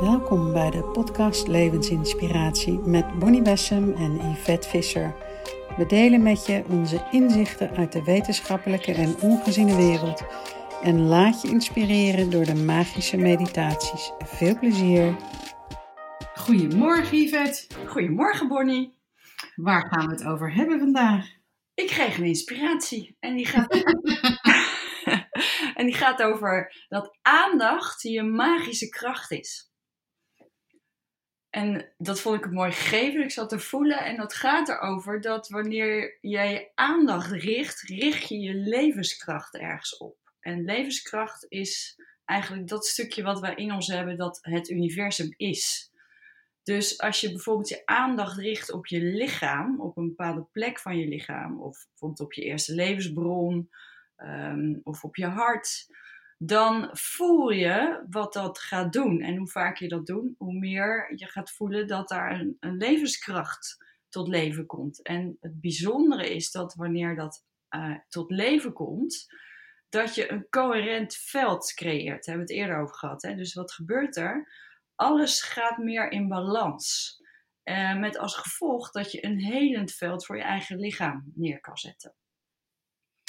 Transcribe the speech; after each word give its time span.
Welkom 0.00 0.52
bij 0.52 0.70
de 0.70 0.82
podcast 0.82 1.48
Levensinspiratie 1.48 2.78
met 2.78 3.18
Bonnie 3.18 3.42
Bessem 3.42 3.94
en 3.94 4.30
Yvette 4.30 4.68
Visser. 4.68 5.14
We 5.76 5.86
delen 5.86 6.22
met 6.22 6.46
je 6.46 6.64
onze 6.68 7.06
inzichten 7.10 7.76
uit 7.76 7.92
de 7.92 8.04
wetenschappelijke 8.04 8.92
en 8.92 9.20
ongeziene 9.20 9.76
wereld 9.76 10.22
en 10.82 11.00
laat 11.00 11.42
je 11.42 11.48
inspireren 11.48 12.30
door 12.30 12.44
de 12.44 12.54
magische 12.54 13.16
meditaties. 13.16 14.12
Veel 14.18 14.58
plezier! 14.58 15.16
Goedemorgen 16.34 17.18
Yvette. 17.18 17.66
Goedemorgen 17.86 18.48
Bonnie. 18.48 18.98
Waar 19.54 19.86
gaan 19.86 20.06
we 20.06 20.12
het 20.12 20.24
over 20.24 20.54
hebben 20.54 20.78
vandaag? 20.78 21.26
Ik 21.74 21.86
kreeg 21.86 22.18
een 22.18 22.24
inspiratie 22.24 23.16
en 23.20 23.36
die 23.36 23.46
gaat, 23.46 23.74
en 25.78 25.86
die 25.86 25.94
gaat 25.94 26.22
over 26.22 26.84
dat 26.88 27.18
aandacht 27.22 28.02
je 28.02 28.22
magische 28.22 28.88
kracht 28.88 29.30
is. 29.30 29.74
En 31.56 31.88
dat 31.98 32.20
vond 32.20 32.36
ik 32.36 32.44
een 32.44 32.52
mooi 32.52 32.72
gegeven. 32.72 33.22
Ik 33.22 33.30
zat 33.30 33.48
te 33.48 33.58
voelen. 33.58 34.04
En 34.04 34.16
dat 34.16 34.34
gaat 34.34 34.68
erover 34.68 35.20
dat 35.20 35.48
wanneer 35.48 36.18
jij 36.20 36.52
je 36.52 36.70
aandacht 36.74 37.30
richt, 37.30 37.80
richt 37.80 38.28
je 38.28 38.38
je 38.38 38.54
levenskracht 38.54 39.56
ergens 39.56 39.96
op. 39.96 40.16
En 40.40 40.64
levenskracht 40.64 41.46
is 41.48 42.00
eigenlijk 42.24 42.68
dat 42.68 42.86
stukje 42.86 43.22
wat 43.22 43.40
wij 43.40 43.54
in 43.54 43.72
ons 43.72 43.86
hebben, 43.86 44.16
dat 44.16 44.38
het 44.42 44.70
universum 44.70 45.34
is. 45.36 45.90
Dus 46.62 47.00
als 47.00 47.20
je 47.20 47.30
bijvoorbeeld 47.30 47.68
je 47.68 47.82
aandacht 47.86 48.38
richt 48.38 48.72
op 48.72 48.86
je 48.86 49.00
lichaam, 49.00 49.80
op 49.80 49.96
een 49.96 50.08
bepaalde 50.08 50.46
plek 50.52 50.78
van 50.78 50.98
je 50.98 51.08
lichaam, 51.08 51.60
of 51.60 51.86
bijvoorbeeld 51.88 52.20
op 52.20 52.32
je 52.32 52.42
eerste 52.42 52.74
levensbron, 52.74 53.70
um, 54.16 54.80
of 54.82 55.04
op 55.04 55.16
je 55.16 55.26
hart, 55.26 55.86
dan 56.38 56.88
voel 56.92 57.50
je 57.50 58.04
wat 58.10 58.32
dat 58.32 58.58
gaat 58.58 58.92
doen. 58.92 59.20
En 59.20 59.36
hoe 59.36 59.48
vaker 59.48 59.82
je 59.82 59.88
dat 59.88 60.06
doet, 60.06 60.34
hoe 60.38 60.58
meer 60.58 61.12
je 61.14 61.26
gaat 61.26 61.50
voelen 61.50 61.86
dat 61.86 62.08
daar 62.08 62.40
een, 62.40 62.56
een 62.60 62.76
levenskracht 62.76 63.84
tot 64.08 64.28
leven 64.28 64.66
komt. 64.66 65.02
En 65.02 65.36
het 65.40 65.60
bijzondere 65.60 66.34
is 66.34 66.50
dat 66.50 66.74
wanneer 66.74 67.16
dat 67.16 67.44
uh, 67.70 67.96
tot 68.08 68.30
leven 68.30 68.72
komt, 68.72 69.26
dat 69.88 70.14
je 70.14 70.32
een 70.32 70.46
coherent 70.50 71.14
veld 71.14 71.72
creëert. 71.74 72.24
Daar 72.24 72.34
hebben 72.34 72.46
we 72.46 72.52
het 72.52 72.62
eerder 72.62 72.82
over 72.82 72.94
gehad. 72.94 73.22
Hè? 73.22 73.34
Dus 73.34 73.54
wat 73.54 73.72
gebeurt 73.72 74.16
er? 74.16 74.52
Alles 74.94 75.42
gaat 75.42 75.78
meer 75.78 76.10
in 76.10 76.28
balans. 76.28 77.14
Uh, 77.64 77.98
met 77.98 78.18
als 78.18 78.36
gevolg 78.36 78.90
dat 78.90 79.12
je 79.12 79.24
een 79.24 79.40
helend 79.40 79.92
veld 79.92 80.26
voor 80.26 80.36
je 80.36 80.42
eigen 80.42 80.78
lichaam 80.78 81.32
neer 81.34 81.60
kan 81.60 81.76
zetten. 81.76 82.14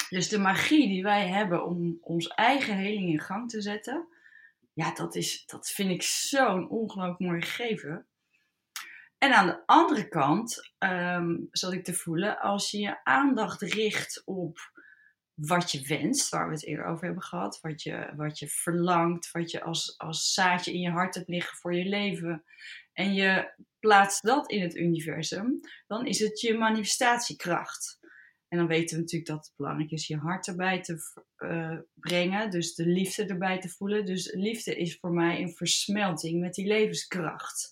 Dus 0.08 0.28
de 0.28 0.38
magie 0.38 0.88
die 0.88 1.02
wij 1.02 1.28
hebben 1.28 1.64
om 1.64 1.98
ons 2.00 2.28
eigen 2.28 2.76
heling 2.76 3.08
in 3.08 3.20
gang 3.20 3.50
te 3.50 3.60
zetten, 3.60 4.08
ja, 4.72 4.94
dat, 4.94 5.14
is, 5.14 5.46
dat 5.46 5.70
vind 5.70 5.90
ik 5.90 6.02
zo'n 6.02 6.68
ongelooflijk 6.68 7.18
mooi 7.18 7.42
gegeven. 7.42 8.06
En 9.18 9.32
aan 9.32 9.46
de 9.46 9.62
andere 9.66 10.08
kant 10.08 10.72
um, 10.78 11.48
zat 11.50 11.72
ik 11.72 11.84
te 11.84 11.94
voelen, 11.94 12.38
als 12.38 12.70
je 12.70 12.78
je 12.78 13.04
aandacht 13.04 13.62
richt 13.62 14.22
op 14.24 14.58
wat 15.34 15.72
je 15.72 15.86
wenst, 15.86 16.28
waar 16.28 16.48
we 16.48 16.54
het 16.54 16.64
eerder 16.64 16.86
over 16.86 17.04
hebben 17.04 17.22
gehad, 17.22 17.60
wat 17.60 17.82
je, 17.82 18.12
wat 18.16 18.38
je 18.38 18.48
verlangt, 18.48 19.30
wat 19.30 19.50
je 19.50 19.62
als, 19.62 19.98
als 19.98 20.32
zaadje 20.32 20.72
in 20.72 20.80
je 20.80 20.90
hart 20.90 21.14
hebt 21.14 21.28
liggen 21.28 21.56
voor 21.56 21.74
je 21.74 21.84
leven, 21.84 22.44
en 22.92 23.14
je 23.14 23.52
plaatst 23.80 24.22
dat 24.22 24.50
in 24.50 24.62
het 24.62 24.76
universum, 24.76 25.60
dan 25.86 26.06
is 26.06 26.18
het 26.18 26.40
je 26.40 26.58
manifestatiekracht. 26.58 27.97
En 28.48 28.58
dan 28.58 28.66
weten 28.66 28.96
we 28.96 29.02
natuurlijk 29.02 29.30
dat 29.30 29.46
het 29.46 29.56
belangrijk 29.56 29.90
is 29.90 30.06
je 30.06 30.16
hart 30.16 30.46
erbij 30.46 30.80
te 30.80 30.96
uh, 31.38 31.78
brengen. 31.94 32.50
Dus 32.50 32.74
de 32.74 32.86
liefde 32.86 33.26
erbij 33.26 33.60
te 33.60 33.68
voelen. 33.68 34.04
Dus 34.04 34.32
liefde 34.32 34.76
is 34.76 34.98
voor 34.98 35.12
mij 35.12 35.40
een 35.40 35.54
versmelting 35.54 36.40
met 36.40 36.54
die 36.54 36.66
levenskracht. 36.66 37.70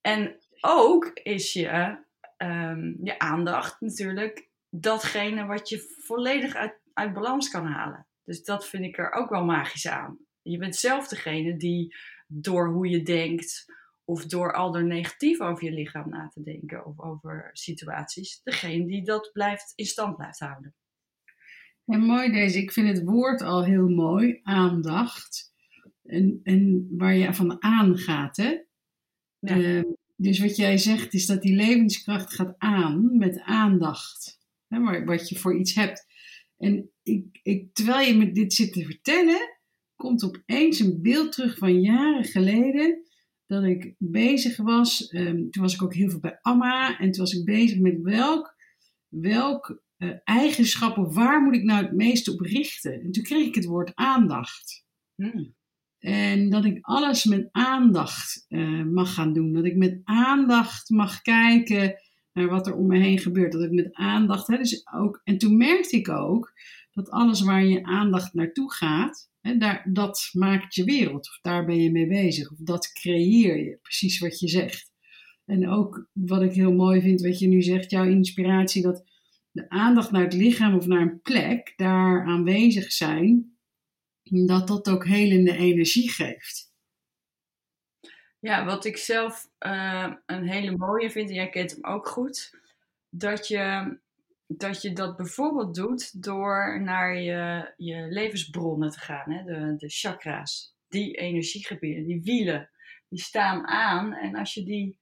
En 0.00 0.38
ook 0.60 1.10
is 1.22 1.52
je, 1.52 1.98
um, 2.38 2.98
je 3.02 3.18
aandacht 3.18 3.80
natuurlijk 3.80 4.48
datgene 4.68 5.46
wat 5.46 5.68
je 5.68 5.96
volledig 6.04 6.54
uit, 6.54 6.80
uit 6.92 7.12
balans 7.12 7.48
kan 7.48 7.66
halen. 7.66 8.06
Dus 8.24 8.44
dat 8.44 8.68
vind 8.68 8.84
ik 8.84 8.98
er 8.98 9.12
ook 9.12 9.30
wel 9.30 9.44
magisch 9.44 9.86
aan. 9.86 10.18
Je 10.42 10.58
bent 10.58 10.76
zelf 10.76 11.08
degene 11.08 11.56
die 11.56 11.96
door 12.26 12.68
hoe 12.68 12.88
je 12.88 13.02
denkt, 13.02 13.72
of 14.04 14.26
door 14.26 14.52
al 14.52 14.76
er 14.76 14.84
negatief 14.84 15.40
over 15.40 15.64
je 15.64 15.72
lichaam 15.72 16.08
na 16.08 16.28
te 16.28 16.42
denken 16.42 16.86
of 16.86 17.00
over 17.00 17.50
situaties, 17.52 18.40
degene 18.42 18.86
die 18.86 19.04
dat 19.04 19.30
blijft, 19.32 19.72
in 19.74 19.86
stand 19.86 20.16
blijft 20.16 20.38
houden. 20.38 20.74
En 21.86 22.00
mooi 22.00 22.32
deze, 22.32 22.58
ik 22.58 22.72
vind 22.72 22.88
het 22.88 23.04
woord 23.04 23.42
al 23.42 23.64
heel 23.64 23.88
mooi, 23.88 24.40
aandacht. 24.42 25.52
En, 26.02 26.40
en 26.42 26.88
waar 26.90 27.14
je 27.14 27.34
van 27.34 27.62
aangaat, 27.62 28.36
hè? 28.36 28.58
Ja. 29.38 29.56
Uh, 29.56 29.82
dus 30.16 30.38
wat 30.38 30.56
jij 30.56 30.78
zegt 30.78 31.14
is 31.14 31.26
dat 31.26 31.42
die 31.42 31.56
levenskracht 31.56 32.34
gaat 32.34 32.54
aan 32.58 33.18
met 33.18 33.40
aandacht. 33.40 34.38
Hè, 34.68 35.04
wat 35.04 35.28
je 35.28 35.38
voor 35.38 35.58
iets 35.58 35.74
hebt. 35.74 36.06
En 36.56 36.90
ik, 37.02 37.40
ik, 37.42 37.74
terwijl 37.74 38.06
je 38.06 38.14
me 38.14 38.32
dit 38.32 38.52
zit 38.52 38.72
te 38.72 38.84
vertellen, 38.84 39.58
komt 39.94 40.24
opeens 40.24 40.80
een 40.80 41.02
beeld 41.02 41.32
terug 41.32 41.58
van 41.58 41.80
jaren 41.80 42.24
geleden 42.24 43.02
dat 43.54 43.70
ik 43.70 43.94
bezig 43.98 44.56
was. 44.56 45.12
Um, 45.12 45.50
toen 45.50 45.62
was 45.62 45.74
ik 45.74 45.82
ook 45.82 45.94
heel 45.94 46.10
veel 46.10 46.20
bij 46.20 46.38
Amma. 46.40 46.98
En 46.98 47.10
toen 47.10 47.24
was 47.24 47.32
ik 47.32 47.44
bezig 47.44 47.78
met 47.78 48.00
welk, 48.00 48.54
welk 49.08 49.82
uh, 49.98 50.10
eigenschap 50.24 50.98
of 50.98 51.14
waar 51.14 51.42
moet 51.42 51.54
ik 51.54 51.62
nou 51.62 51.82
het 51.82 51.92
meest 51.92 52.28
op 52.28 52.40
richten. 52.40 53.00
En 53.02 53.10
toen 53.10 53.22
kreeg 53.22 53.46
ik 53.46 53.54
het 53.54 53.64
woord 53.64 53.94
aandacht. 53.94 54.84
Hmm. 55.14 55.54
En 55.98 56.50
dat 56.50 56.64
ik 56.64 56.78
alles 56.80 57.24
met 57.24 57.48
aandacht 57.50 58.44
uh, 58.48 58.84
mag 58.84 59.14
gaan 59.14 59.32
doen. 59.32 59.52
Dat 59.52 59.64
ik 59.64 59.76
met 59.76 60.00
aandacht 60.04 60.90
mag 60.90 61.20
kijken 61.20 61.94
naar 62.32 62.48
wat 62.48 62.66
er 62.66 62.74
om 62.74 62.86
me 62.86 62.98
heen 62.98 63.18
gebeurt. 63.18 63.52
Dat 63.52 63.62
ik 63.62 63.70
met 63.70 63.92
aandacht. 63.92 64.46
Hè, 64.46 64.56
dus 64.56 64.86
ook, 64.94 65.20
en 65.24 65.38
toen 65.38 65.56
merkte 65.56 65.96
ik 65.96 66.08
ook 66.08 66.52
dat 66.94 67.10
alles 67.10 67.40
waar 67.40 67.64
je 67.64 67.84
aandacht 67.84 68.34
naartoe 68.34 68.72
gaat, 68.72 69.30
daar, 69.40 69.86
dat 69.92 70.28
maakt 70.32 70.74
je 70.74 70.84
wereld, 70.84 71.28
of 71.28 71.38
daar 71.40 71.64
ben 71.64 71.82
je 71.82 71.90
mee 71.90 72.06
bezig, 72.06 72.50
of 72.50 72.58
dat 72.58 72.92
creëer 72.92 73.64
je, 73.64 73.78
precies 73.82 74.18
wat 74.18 74.40
je 74.40 74.48
zegt. 74.48 74.92
En 75.44 75.68
ook 75.68 76.08
wat 76.12 76.42
ik 76.42 76.52
heel 76.52 76.72
mooi 76.72 77.00
vind, 77.00 77.20
wat 77.20 77.38
je 77.38 77.48
nu 77.48 77.62
zegt, 77.62 77.90
jouw 77.90 78.04
inspiratie, 78.04 78.82
dat 78.82 79.04
de 79.50 79.68
aandacht 79.68 80.10
naar 80.10 80.22
het 80.22 80.32
lichaam 80.32 80.74
of 80.74 80.86
naar 80.86 81.00
een 81.00 81.20
plek 81.20 81.72
daar 81.76 82.24
aanwezig 82.24 82.92
zijn, 82.92 83.56
dat 84.22 84.68
dat 84.68 84.88
ook 84.88 85.06
helende 85.06 85.56
energie 85.56 86.10
geeft. 86.10 86.72
Ja, 88.40 88.64
wat 88.64 88.84
ik 88.84 88.96
zelf 88.96 89.50
uh, 89.66 90.12
een 90.26 90.48
hele 90.48 90.76
mooie 90.76 91.10
vind, 91.10 91.28
en 91.28 91.34
jij 91.34 91.48
kent 91.48 91.70
hem 91.70 91.84
ook 91.84 92.08
goed, 92.08 92.58
dat 93.08 93.48
je 93.48 93.96
dat 94.46 94.82
je 94.82 94.92
dat 94.92 95.16
bijvoorbeeld 95.16 95.74
doet 95.74 96.22
door 96.22 96.80
naar 96.82 97.16
je, 97.16 97.72
je 97.76 98.06
levensbronnen 98.08 98.90
te 98.90 99.00
gaan, 99.00 99.32
hè? 99.32 99.44
De, 99.44 99.76
de 99.76 99.88
chakra's. 99.88 100.76
Die 100.88 101.14
energiegebieden, 101.14 102.06
die 102.06 102.22
wielen, 102.22 102.70
die 103.08 103.20
staan 103.20 103.66
aan. 103.66 104.14
En 104.14 104.36
als 104.36 104.54
je 104.54 104.64
die 104.64 104.98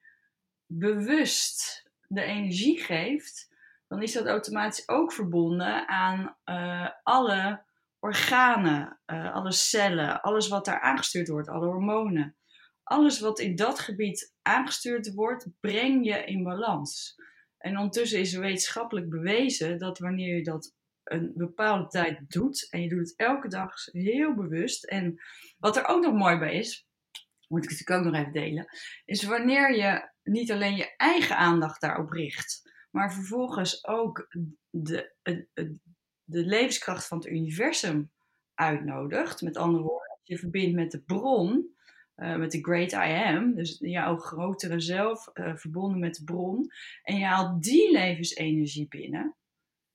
bewust 0.67 1.91
de 2.09 2.23
energie 2.23 2.81
geeft, 2.81 3.51
dan 3.89 4.03
is 4.03 4.13
dat 4.13 4.27
automatisch 4.27 4.89
ook 4.89 5.13
verbonden 5.13 5.89
aan 5.89 6.37
uh, 6.45 6.89
alle 7.03 7.65
organen, 7.99 9.01
uh, 9.07 9.35
alle 9.35 9.53
cellen, 9.53 10.21
alles 10.21 10.49
wat 10.49 10.65
daar 10.65 10.81
aangestuurd 10.81 11.29
wordt, 11.29 11.49
alle 11.49 11.67
hormonen. 11.67 12.37
Alles 12.83 13.21
wat 13.21 13.39
in 13.39 13.57
dat 13.57 13.79
gebied 13.79 14.35
aangestuurd 14.43 15.15
wordt, 15.15 15.49
breng 15.61 16.07
je 16.07 16.25
in 16.25 16.43
balans. 16.43 17.15
En 17.63 17.77
ondertussen 17.77 18.21
is 18.21 18.35
wetenschappelijk 18.35 19.09
bewezen 19.11 19.79
dat 19.79 19.99
wanneer 19.99 20.37
je 20.37 20.43
dat 20.43 20.75
een 21.03 21.33
bepaalde 21.35 21.89
tijd 21.89 22.31
doet, 22.31 22.71
en 22.71 22.83
je 22.83 22.89
doet 22.89 22.99
het 22.99 23.17
elke 23.17 23.49
dag 23.49 23.73
heel 23.85 24.35
bewust, 24.35 24.85
en 24.85 25.21
wat 25.59 25.77
er 25.77 25.87
ook 25.87 26.05
nog 26.05 26.15
mooi 26.15 26.39
bij 26.39 26.55
is, 26.55 26.87
moet 27.49 27.65
ik 27.65 27.71
het 27.71 27.79
natuurlijk 27.79 28.07
ook 28.07 28.13
nog 28.13 28.21
even 28.21 28.43
delen, 28.43 28.67
is 29.05 29.23
wanneer 29.23 29.77
je 29.77 30.11
niet 30.23 30.53
alleen 30.53 30.77
je 30.77 30.97
eigen 30.97 31.37
aandacht 31.37 31.81
daarop 31.81 32.11
richt, 32.11 32.71
maar 32.91 33.13
vervolgens 33.13 33.87
ook 33.87 34.29
de, 34.71 35.15
de, 35.23 35.49
de 36.25 36.45
levenskracht 36.45 37.07
van 37.07 37.19
het 37.19 37.27
universum 37.27 38.11
uitnodigt. 38.55 39.43
Met 39.43 39.57
andere 39.57 39.83
woorden, 39.83 40.19
je 40.23 40.39
verbindt 40.39 40.75
met 40.75 40.91
de 40.91 41.01
bron, 41.01 41.72
uh, 42.17 42.37
met 42.37 42.51
de 42.51 42.63
Great 42.63 42.93
I 42.93 43.37
Am, 43.37 43.55
dus 43.55 43.77
jouw 43.79 44.17
grotere 44.17 44.81
zelf, 44.81 45.31
uh, 45.35 45.57
verbonden 45.57 45.99
met 45.99 46.15
de 46.15 46.25
bron. 46.25 46.71
En 47.03 47.17
je 47.17 47.25
haalt 47.25 47.63
die 47.63 47.93
levensenergie 47.93 48.89
binnen. 48.89 49.37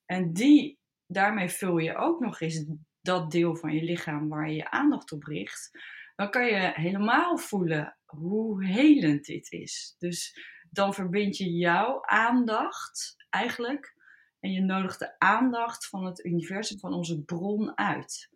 En 0.05 0.33
die, 0.33 0.79
daarmee 1.07 1.49
vul 1.49 1.77
je 1.77 1.95
ook 1.95 2.19
nog 2.19 2.39
eens 2.39 2.65
dat 3.01 3.31
deel 3.31 3.55
van 3.55 3.73
je 3.73 3.83
lichaam 3.83 4.29
waar 4.29 4.49
je 4.49 4.55
je 4.55 4.69
aandacht 4.69 5.11
op 5.11 5.23
richt. 5.23 5.71
Dan 6.15 6.29
kan 6.29 6.45
je 6.45 6.71
helemaal 6.73 7.37
voelen 7.37 7.97
hoe 8.05 8.65
helend 8.65 9.25
dit 9.25 9.51
is. 9.51 9.95
Dus 9.97 10.39
dan 10.71 10.93
verbind 10.93 11.37
je 11.37 11.49
jouw 11.49 12.05
aandacht 12.05 13.15
eigenlijk. 13.29 13.95
En 14.39 14.51
je 14.51 14.61
nodigt 14.61 14.99
de 14.99 15.19
aandacht 15.19 15.87
van 15.87 16.05
het 16.05 16.25
universum, 16.25 16.79
van 16.79 16.93
onze 16.93 17.21
bron 17.21 17.77
uit. 17.77 18.29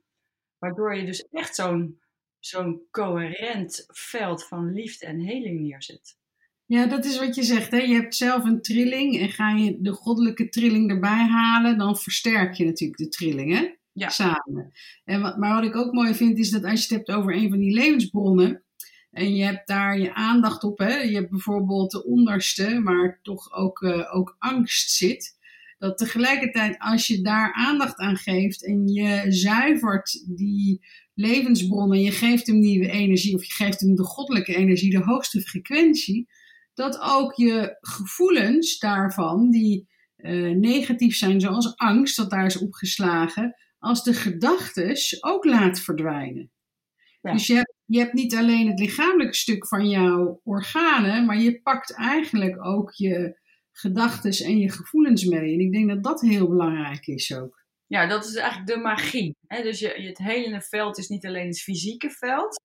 Waardoor 0.57 0.95
je 0.95 1.05
dus 1.05 1.21
echt 1.21 1.55
zo'n 1.55 2.01
zo'n 2.41 2.81
coherent 2.91 3.85
veld 3.87 4.47
van 4.47 4.73
liefde 4.73 5.05
en 5.05 5.19
heling 5.19 5.59
neerzet. 5.59 6.19
Ja, 6.65 6.85
dat 6.85 7.05
is 7.05 7.19
wat 7.19 7.35
je 7.35 7.43
zegt. 7.43 7.71
Hè? 7.71 7.77
Je 7.77 7.93
hebt 7.93 8.15
zelf 8.15 8.43
een 8.43 8.61
trilling 8.61 9.19
en 9.19 9.29
ga 9.29 9.51
je 9.51 9.77
de 9.81 9.91
goddelijke 9.91 10.49
trilling 10.49 10.89
erbij 10.89 11.27
halen, 11.27 11.77
dan 11.77 11.97
versterk 11.97 12.53
je 12.53 12.65
natuurlijk 12.65 12.99
de 12.99 13.09
trilling, 13.09 13.53
hè? 13.53 13.79
Ja. 13.93 14.09
Samen. 14.09 14.71
En 15.03 15.21
wat, 15.21 15.37
maar 15.37 15.55
wat 15.55 15.63
ik 15.63 15.75
ook 15.75 15.93
mooi 15.93 16.13
vind, 16.13 16.37
is 16.37 16.49
dat 16.49 16.63
als 16.63 16.87
je 16.87 16.95
het 16.95 17.07
hebt 17.07 17.19
over 17.19 17.35
een 17.35 17.49
van 17.49 17.59
die 17.59 17.73
levensbronnen, 17.73 18.63
en 19.11 19.35
je 19.35 19.43
hebt 19.43 19.67
daar 19.67 19.99
je 19.99 20.13
aandacht 20.13 20.63
op, 20.63 20.77
hè? 20.77 20.97
je 20.97 21.15
hebt 21.15 21.29
bijvoorbeeld 21.29 21.91
de 21.91 22.05
onderste, 22.05 22.81
waar 22.83 23.19
toch 23.21 23.53
ook, 23.53 23.81
uh, 23.81 24.15
ook 24.15 24.35
angst 24.39 24.91
zit, 24.91 25.37
dat 25.77 25.97
tegelijkertijd 25.97 26.79
als 26.79 27.07
je 27.07 27.21
daar 27.21 27.53
aandacht 27.53 27.97
aan 27.97 28.17
geeft 28.17 28.65
en 28.65 28.87
je 28.87 29.25
zuivert 29.29 30.23
die 30.37 30.85
levensbronnen, 31.13 32.01
je 32.01 32.11
geeft 32.11 32.47
hem 32.47 32.59
nieuwe 32.59 32.89
energie 32.89 33.35
of 33.35 33.43
je 33.43 33.53
geeft 33.53 33.79
hem 33.79 33.95
de 33.95 34.03
goddelijke 34.03 34.55
energie, 34.55 34.91
de 34.91 35.03
hoogste 35.03 35.41
frequentie, 35.41 36.27
dat 36.73 36.99
ook 36.99 37.33
je 37.33 37.77
gevoelens 37.79 38.79
daarvan, 38.79 39.49
die 39.49 39.87
uh, 40.17 40.55
negatief 40.55 41.15
zijn, 41.15 41.41
zoals 41.41 41.77
angst, 41.77 42.15
dat 42.15 42.29
daar 42.29 42.45
is 42.45 42.57
opgeslagen, 42.57 43.55
als 43.77 44.03
de 44.03 44.13
gedachtes 44.13 45.23
ook 45.23 45.45
laat 45.45 45.79
verdwijnen. 45.79 46.51
Ja. 47.21 47.31
Dus 47.31 47.47
je 47.47 47.53
hebt, 47.53 47.73
je 47.85 47.99
hebt 47.99 48.13
niet 48.13 48.35
alleen 48.35 48.67
het 48.67 48.79
lichamelijke 48.79 49.35
stuk 49.35 49.67
van 49.67 49.89
jouw 49.89 50.41
organen, 50.43 51.25
maar 51.25 51.39
je 51.39 51.61
pakt 51.61 51.95
eigenlijk 51.95 52.65
ook 52.65 52.91
je 52.91 53.39
gedachtes 53.71 54.41
en 54.41 54.57
je 54.57 54.71
gevoelens 54.71 55.25
mee. 55.25 55.53
En 55.53 55.59
ik 55.59 55.71
denk 55.71 55.89
dat 55.89 56.03
dat 56.03 56.21
heel 56.21 56.47
belangrijk 56.47 57.07
is 57.07 57.35
ook. 57.35 57.60
Ja, 57.91 58.07
dat 58.07 58.25
is 58.25 58.35
eigenlijk 58.35 58.67
de 58.67 58.77
magie. 58.77 59.35
Hè? 59.47 59.61
Dus 59.63 59.79
je, 59.79 59.87
het 59.87 60.17
hele 60.17 60.61
veld 60.61 60.97
is 60.97 61.07
niet 61.07 61.25
alleen 61.25 61.47
het 61.47 61.61
fysieke 61.61 62.09
veld, 62.09 62.61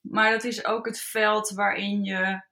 maar 0.00 0.30
dat 0.30 0.44
is 0.44 0.64
ook 0.64 0.86
het 0.86 1.00
veld 1.00 1.50
waarin 1.50 2.04
je 2.04 2.44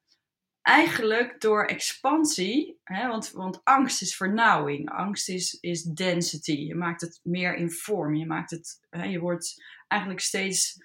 eigenlijk 0.62 1.40
door 1.40 1.64
expansie, 1.64 2.80
hè, 2.84 3.08
want, 3.08 3.30
want 3.30 3.60
angst 3.64 4.02
is 4.02 4.16
vernauwing, 4.16 4.90
angst 4.90 5.28
is, 5.28 5.58
is 5.60 5.82
density. 5.82 6.52
Je 6.52 6.74
maakt 6.74 7.00
het 7.00 7.20
meer 7.22 7.54
in 7.54 7.70
vorm, 7.70 8.14
je, 8.14 8.26
maakt 8.26 8.50
het, 8.50 8.86
hè, 8.90 9.04
je 9.04 9.18
wordt 9.18 9.64
eigenlijk 9.88 10.22
steeds 10.22 10.76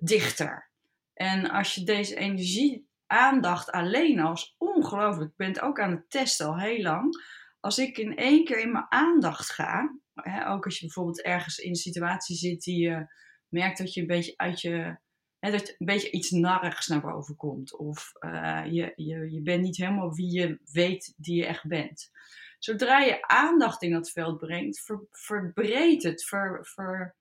dichter. 0.00 0.70
En 1.14 1.50
als 1.50 1.74
je 1.74 1.84
deze 1.84 2.16
energie, 2.16 2.88
aandacht 3.06 3.70
alleen 3.70 4.20
als 4.20 4.54
ongelooflijk, 4.58 5.30
ik 5.30 5.36
ben 5.36 5.48
het 5.48 5.60
ook 5.60 5.80
aan 5.80 5.90
het 5.90 6.10
testen 6.10 6.46
al 6.46 6.58
heel 6.58 6.82
lang. 6.82 7.14
Als 7.60 7.78
ik 7.78 7.98
in 7.98 8.16
één 8.16 8.44
keer 8.44 8.60
in 8.60 8.72
mijn 8.72 8.86
aandacht 8.88 9.50
ga, 9.50 9.98
hè, 10.14 10.48
ook 10.48 10.64
als 10.64 10.78
je 10.78 10.84
bijvoorbeeld 10.84 11.22
ergens 11.22 11.58
in 11.58 11.68
een 11.68 11.74
situatie 11.74 12.36
zit 12.36 12.62
die 12.62 12.80
je 12.80 13.06
merkt 13.48 13.78
dat 13.78 13.94
je 13.94 14.00
een 14.00 14.06
beetje 14.06 14.34
uit 14.36 14.60
je 14.60 14.98
Hè, 15.40 15.50
dat 15.50 15.68
een 15.68 15.86
beetje 15.86 16.10
iets 16.10 16.30
narrigs 16.30 16.86
naar 16.86 17.00
boven 17.00 17.36
komt. 17.36 17.76
Of 17.76 18.12
uh, 18.20 18.62
je, 18.70 18.92
je, 18.96 19.30
je 19.30 19.42
bent 19.42 19.62
niet 19.62 19.76
helemaal 19.76 20.14
wie 20.14 20.32
je 20.32 20.58
weet 20.72 21.14
die 21.16 21.36
je 21.36 21.46
echt 21.46 21.66
bent. 21.66 22.10
Zodra 22.58 22.98
je 22.98 23.22
aandacht 23.22 23.82
in 23.82 23.92
dat 23.92 24.10
veld 24.10 24.38
brengt, 24.38 24.80
ver, 24.80 25.00
verbreedt 25.10 26.02
het, 26.02 26.24
ver, 26.24 26.66
ver, 26.66 27.16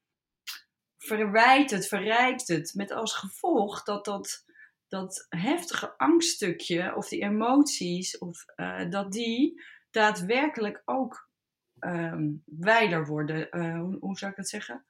verwijt 0.97 1.71
het, 1.71 1.88
verrijkt 1.88 2.47
het. 2.47 2.74
Met 2.74 2.91
als 2.91 3.13
gevolg 3.13 3.83
dat 3.83 4.06
dat, 4.06 4.45
dat 4.88 5.25
heftige 5.30 5.97
angststukje 5.97 6.95
of 6.95 7.07
die 7.07 7.21
emoties, 7.21 8.18
of, 8.18 8.45
uh, 8.56 8.89
dat 8.89 9.12
die 9.12 9.62
daadwerkelijk 9.91 10.81
ook 10.86 11.30
um, 11.80 12.44
wijder 12.45 13.06
worden. 13.06 13.47
Uh, 13.51 13.80
hoe, 13.80 13.97
hoe 14.00 14.18
zou 14.18 14.31
ik 14.31 14.38
dat 14.38 14.50
zeggen? 14.50 14.86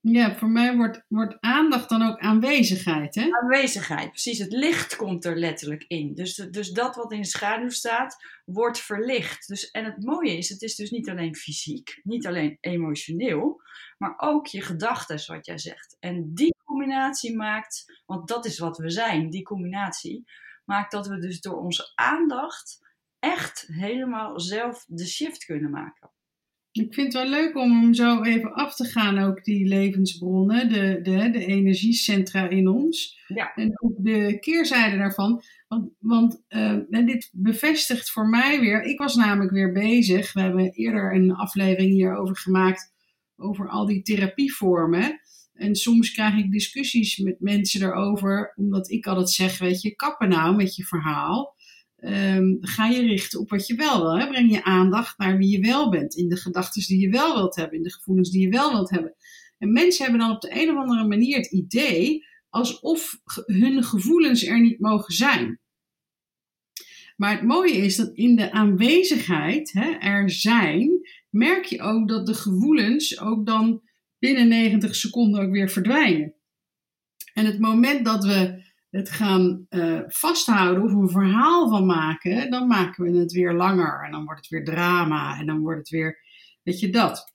Ja, 0.00 0.36
voor 0.36 0.48
mij 0.48 0.76
wordt, 0.76 1.04
wordt 1.08 1.36
aandacht 1.40 1.88
dan 1.88 2.02
ook 2.02 2.18
aanwezigheid, 2.18 3.14
hè? 3.14 3.28
Aanwezigheid, 3.40 4.08
precies. 4.08 4.38
Het 4.38 4.52
licht 4.52 4.96
komt 4.96 5.24
er 5.24 5.36
letterlijk 5.36 5.84
in. 5.88 6.14
Dus, 6.14 6.34
dus 6.34 6.70
dat 6.70 6.96
wat 6.96 7.12
in 7.12 7.20
de 7.20 7.26
schaduw 7.26 7.68
staat, 7.68 8.16
wordt 8.44 8.80
verlicht. 8.80 9.48
Dus, 9.48 9.70
en 9.70 9.84
het 9.84 10.04
mooie 10.04 10.36
is, 10.36 10.48
het 10.48 10.62
is 10.62 10.74
dus 10.74 10.90
niet 10.90 11.08
alleen 11.08 11.36
fysiek, 11.36 12.00
niet 12.02 12.26
alleen 12.26 12.56
emotioneel, 12.60 13.60
maar 13.98 14.14
ook 14.16 14.46
je 14.46 14.60
gedachten, 14.60 15.34
wat 15.34 15.46
jij 15.46 15.58
zegt. 15.58 15.96
En 16.00 16.34
die 16.34 16.54
combinatie 16.64 17.36
maakt, 17.36 18.02
want 18.06 18.28
dat 18.28 18.44
is 18.44 18.58
wat 18.58 18.78
we 18.78 18.90
zijn, 18.90 19.30
die 19.30 19.42
combinatie, 19.42 20.24
maakt 20.64 20.92
dat 20.92 21.06
we 21.06 21.18
dus 21.18 21.40
door 21.40 21.56
onze 21.56 21.92
aandacht 21.94 22.81
echt 23.22 23.68
helemaal 23.72 24.40
zelf 24.40 24.84
de 24.88 25.06
shift 25.06 25.44
kunnen 25.44 25.70
maken. 25.70 26.10
Ik 26.72 26.94
vind 26.94 27.12
het 27.12 27.22
wel 27.22 27.30
leuk 27.30 27.56
om 27.56 27.80
hem 27.80 27.94
zo 27.94 28.22
even 28.22 28.52
af 28.52 28.74
te 28.74 28.84
gaan, 28.84 29.18
ook 29.18 29.44
die 29.44 29.66
levensbronnen, 29.66 30.68
de, 30.68 31.00
de, 31.02 31.30
de 31.30 31.46
energiecentra 31.46 32.48
in 32.48 32.68
ons. 32.68 33.20
Ja. 33.26 33.54
En 33.54 33.82
ook 33.82 33.94
de 33.96 34.38
keerzijde 34.40 34.96
daarvan. 34.96 35.42
Want, 35.68 35.90
want 35.98 36.42
uh, 36.48 36.78
dit 36.88 37.30
bevestigt 37.32 38.10
voor 38.10 38.28
mij 38.28 38.60
weer, 38.60 38.82
ik 38.82 38.98
was 38.98 39.14
namelijk 39.14 39.52
weer 39.52 39.72
bezig, 39.72 40.32
we 40.32 40.40
hebben 40.40 40.72
eerder 40.72 41.14
een 41.14 41.34
aflevering 41.34 41.90
hierover 41.90 42.36
gemaakt, 42.36 42.92
over 43.36 43.68
al 43.68 43.86
die 43.86 44.02
therapievormen. 44.02 45.20
En 45.52 45.74
soms 45.74 46.12
krijg 46.12 46.34
ik 46.34 46.50
discussies 46.50 47.16
met 47.16 47.40
mensen 47.40 47.82
erover, 47.82 48.52
omdat 48.56 48.90
ik 48.90 49.06
altijd 49.06 49.30
zeg, 49.30 49.58
weet 49.58 49.82
je, 49.82 49.94
kappen 49.94 50.28
nou 50.28 50.56
met 50.56 50.76
je 50.76 50.84
verhaal. 50.84 51.51
Um, 52.04 52.58
ga 52.60 52.86
je 52.86 53.00
richten 53.00 53.40
op 53.40 53.50
wat 53.50 53.66
je 53.66 53.74
wel 53.74 54.00
wil. 54.02 54.18
Hè? 54.18 54.28
Breng 54.28 54.50
je 54.50 54.64
aandacht 54.64 55.18
naar 55.18 55.38
wie 55.38 55.50
je 55.50 55.60
wel 55.60 55.90
bent. 55.90 56.14
In 56.14 56.28
de 56.28 56.36
gedachten 56.36 56.86
die 56.86 57.00
je 57.00 57.08
wel 57.08 57.34
wilt 57.34 57.56
hebben. 57.56 57.76
In 57.76 57.82
de 57.82 57.92
gevoelens 57.92 58.30
die 58.30 58.40
je 58.40 58.48
wel 58.48 58.70
wilt 58.70 58.90
hebben. 58.90 59.14
En 59.58 59.72
mensen 59.72 60.04
hebben 60.04 60.20
dan 60.20 60.34
op 60.34 60.40
de 60.40 60.62
een 60.62 60.70
of 60.70 60.76
andere 60.76 61.08
manier 61.08 61.36
het 61.36 61.52
idee 61.52 62.24
alsof 62.48 63.20
hun 63.46 63.84
gevoelens 63.84 64.46
er 64.46 64.60
niet 64.60 64.80
mogen 64.80 65.14
zijn. 65.14 65.60
Maar 67.16 67.32
het 67.32 67.42
mooie 67.42 67.76
is 67.76 67.96
dat 67.96 68.10
in 68.14 68.36
de 68.36 68.52
aanwezigheid, 68.52 69.72
hè, 69.72 69.90
er 69.90 70.30
zijn, 70.30 70.90
merk 71.30 71.64
je 71.64 71.80
ook 71.80 72.08
dat 72.08 72.26
de 72.26 72.34
gevoelens 72.34 73.20
ook 73.20 73.46
dan 73.46 73.82
binnen 74.18 74.48
90 74.48 74.96
seconden 74.96 75.42
ook 75.42 75.52
weer 75.52 75.68
verdwijnen. 75.68 76.34
En 77.34 77.46
het 77.46 77.58
moment 77.58 78.04
dat 78.04 78.24
we 78.24 78.61
het 78.92 79.10
gaan 79.10 79.66
uh, 79.70 80.00
vasthouden 80.06 80.82
of 80.82 80.92
een 80.92 81.08
verhaal 81.08 81.68
van 81.68 81.86
maken, 81.86 82.50
dan 82.50 82.66
maken 82.66 83.04
we 83.04 83.18
het 83.18 83.32
weer 83.32 83.52
langer. 83.52 84.04
En 84.04 84.10
dan 84.10 84.24
wordt 84.24 84.40
het 84.40 84.48
weer 84.48 84.64
drama. 84.64 85.38
En 85.38 85.46
dan 85.46 85.60
wordt 85.60 85.78
het 85.78 85.88
weer, 85.88 86.18
weet 86.62 86.80
je 86.80 86.90
dat. 86.90 87.32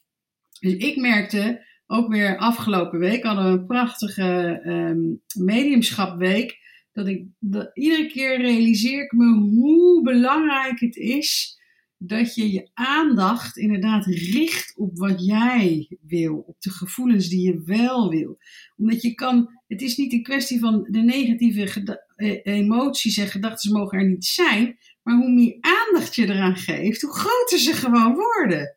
Dus 0.60 0.74
ik 0.74 0.98
merkte 0.98 1.66
ook 1.88 2.12
weer 2.12 2.38
afgelopen 2.38 3.00
week, 3.00 3.24
hadden 3.24 3.46
we 3.46 3.60
een 3.60 3.66
prachtige 3.66 4.62
um, 4.66 5.22
mediumschapweek. 5.34 6.58
Dat 6.92 7.08
ik 7.08 7.26
dat 7.40 7.70
iedere 7.74 8.08
keer 8.08 8.42
realiseer 8.42 9.04
ik 9.04 9.12
me 9.12 9.34
hoe 9.34 10.04
belangrijk 10.04 10.80
het 10.80 10.96
is 10.96 11.57
dat 11.98 12.36
je 12.36 12.52
je 12.52 12.70
aandacht 12.74 13.58
inderdaad 13.58 14.06
richt 14.06 14.74
op 14.78 14.98
wat 14.98 15.26
jij 15.26 15.98
wil, 16.02 16.38
op 16.38 16.62
de 16.62 16.70
gevoelens 16.70 17.30
die 17.30 17.42
je 17.42 17.62
wel 17.66 18.10
wil. 18.10 18.38
Omdat 18.76 19.02
je 19.02 19.14
kan, 19.14 19.60
het 19.68 19.82
is 19.82 19.98
niet 19.98 20.14
een 20.14 20.24
kwestie 20.24 20.60
van 20.60 20.88
de 20.90 21.02
negatieve 21.02 22.04
eh, 22.16 22.40
emoties 22.44 23.18
en 23.18 23.28
gedachten 23.28 23.72
mogen 23.72 24.00
er 24.00 24.08
niet 24.08 24.26
zijn, 24.26 24.78
maar 25.04 25.16
hoe 25.16 25.32
meer 25.32 25.58
aandacht 25.60 26.16
je 26.16 26.26
eraan 26.26 26.56
geeft, 26.56 27.02
hoe 27.02 27.14
groter 27.14 27.60
ze 27.60 27.74
gewoon 27.74 28.16
worden. 28.16 28.77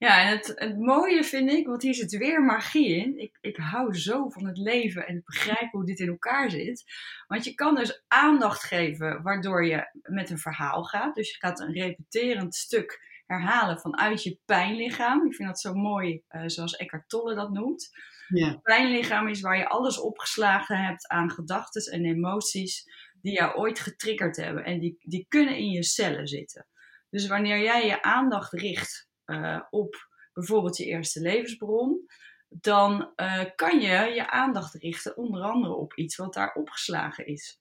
Ja, 0.00 0.20
en 0.20 0.28
het, 0.28 0.52
het 0.54 0.78
mooie 0.78 1.24
vind 1.24 1.50
ik, 1.50 1.66
want 1.66 1.82
hier 1.82 1.94
zit 1.94 2.16
weer 2.16 2.42
magie 2.42 2.96
in. 2.96 3.18
Ik, 3.18 3.38
ik 3.40 3.56
hou 3.56 3.94
zo 3.94 4.28
van 4.28 4.46
het 4.46 4.58
leven 4.58 5.06
en 5.06 5.14
het 5.14 5.24
begrijpen 5.24 5.68
hoe 5.70 5.86
dit 5.86 5.98
in 5.98 6.08
elkaar 6.08 6.50
zit. 6.50 6.84
Want 7.26 7.44
je 7.44 7.54
kan 7.54 7.74
dus 7.74 8.04
aandacht 8.08 8.62
geven 8.62 9.22
waardoor 9.22 9.66
je 9.66 9.90
met 10.02 10.30
een 10.30 10.38
verhaal 10.38 10.84
gaat. 10.84 11.14
Dus 11.14 11.30
je 11.30 11.36
gaat 11.38 11.60
een 11.60 11.72
repeterend 11.72 12.54
stuk 12.54 13.22
herhalen 13.26 13.80
vanuit 13.80 14.22
je 14.22 14.38
pijnlichaam. 14.44 15.26
Ik 15.26 15.34
vind 15.34 15.48
dat 15.48 15.60
zo 15.60 15.74
mooi, 15.74 16.22
uh, 16.30 16.42
zoals 16.46 16.76
Eckhart 16.76 17.08
Tolle 17.08 17.34
dat 17.34 17.50
noemt. 17.50 17.90
Ja. 18.28 18.58
Pijnlichaam 18.62 19.28
is 19.28 19.40
waar 19.40 19.56
je 19.56 19.68
alles 19.68 19.98
opgeslagen 19.98 20.84
hebt 20.84 21.08
aan 21.08 21.30
gedachten 21.30 21.92
en 21.92 22.04
emoties 22.04 22.84
die 23.20 23.32
jou 23.32 23.56
ooit 23.56 23.80
getriggerd 23.80 24.36
hebben. 24.36 24.64
En 24.64 24.78
die, 24.78 24.96
die 25.02 25.26
kunnen 25.28 25.56
in 25.56 25.70
je 25.70 25.82
cellen 25.82 26.26
zitten. 26.26 26.66
Dus 27.10 27.26
wanneer 27.26 27.62
jij 27.62 27.86
je 27.86 28.02
aandacht 28.02 28.52
richt 28.52 29.08
uh, 29.30 29.60
op 29.70 30.08
bijvoorbeeld 30.32 30.76
je 30.76 30.84
eerste 30.84 31.20
levensbron, 31.20 32.06
dan 32.48 33.12
uh, 33.16 33.44
kan 33.54 33.80
je 33.80 34.12
je 34.14 34.30
aandacht 34.30 34.74
richten 34.74 35.16
onder 35.16 35.42
andere 35.42 35.74
op 35.74 35.94
iets 35.94 36.16
wat 36.16 36.34
daar 36.34 36.54
opgeslagen 36.54 37.26
is. 37.26 37.60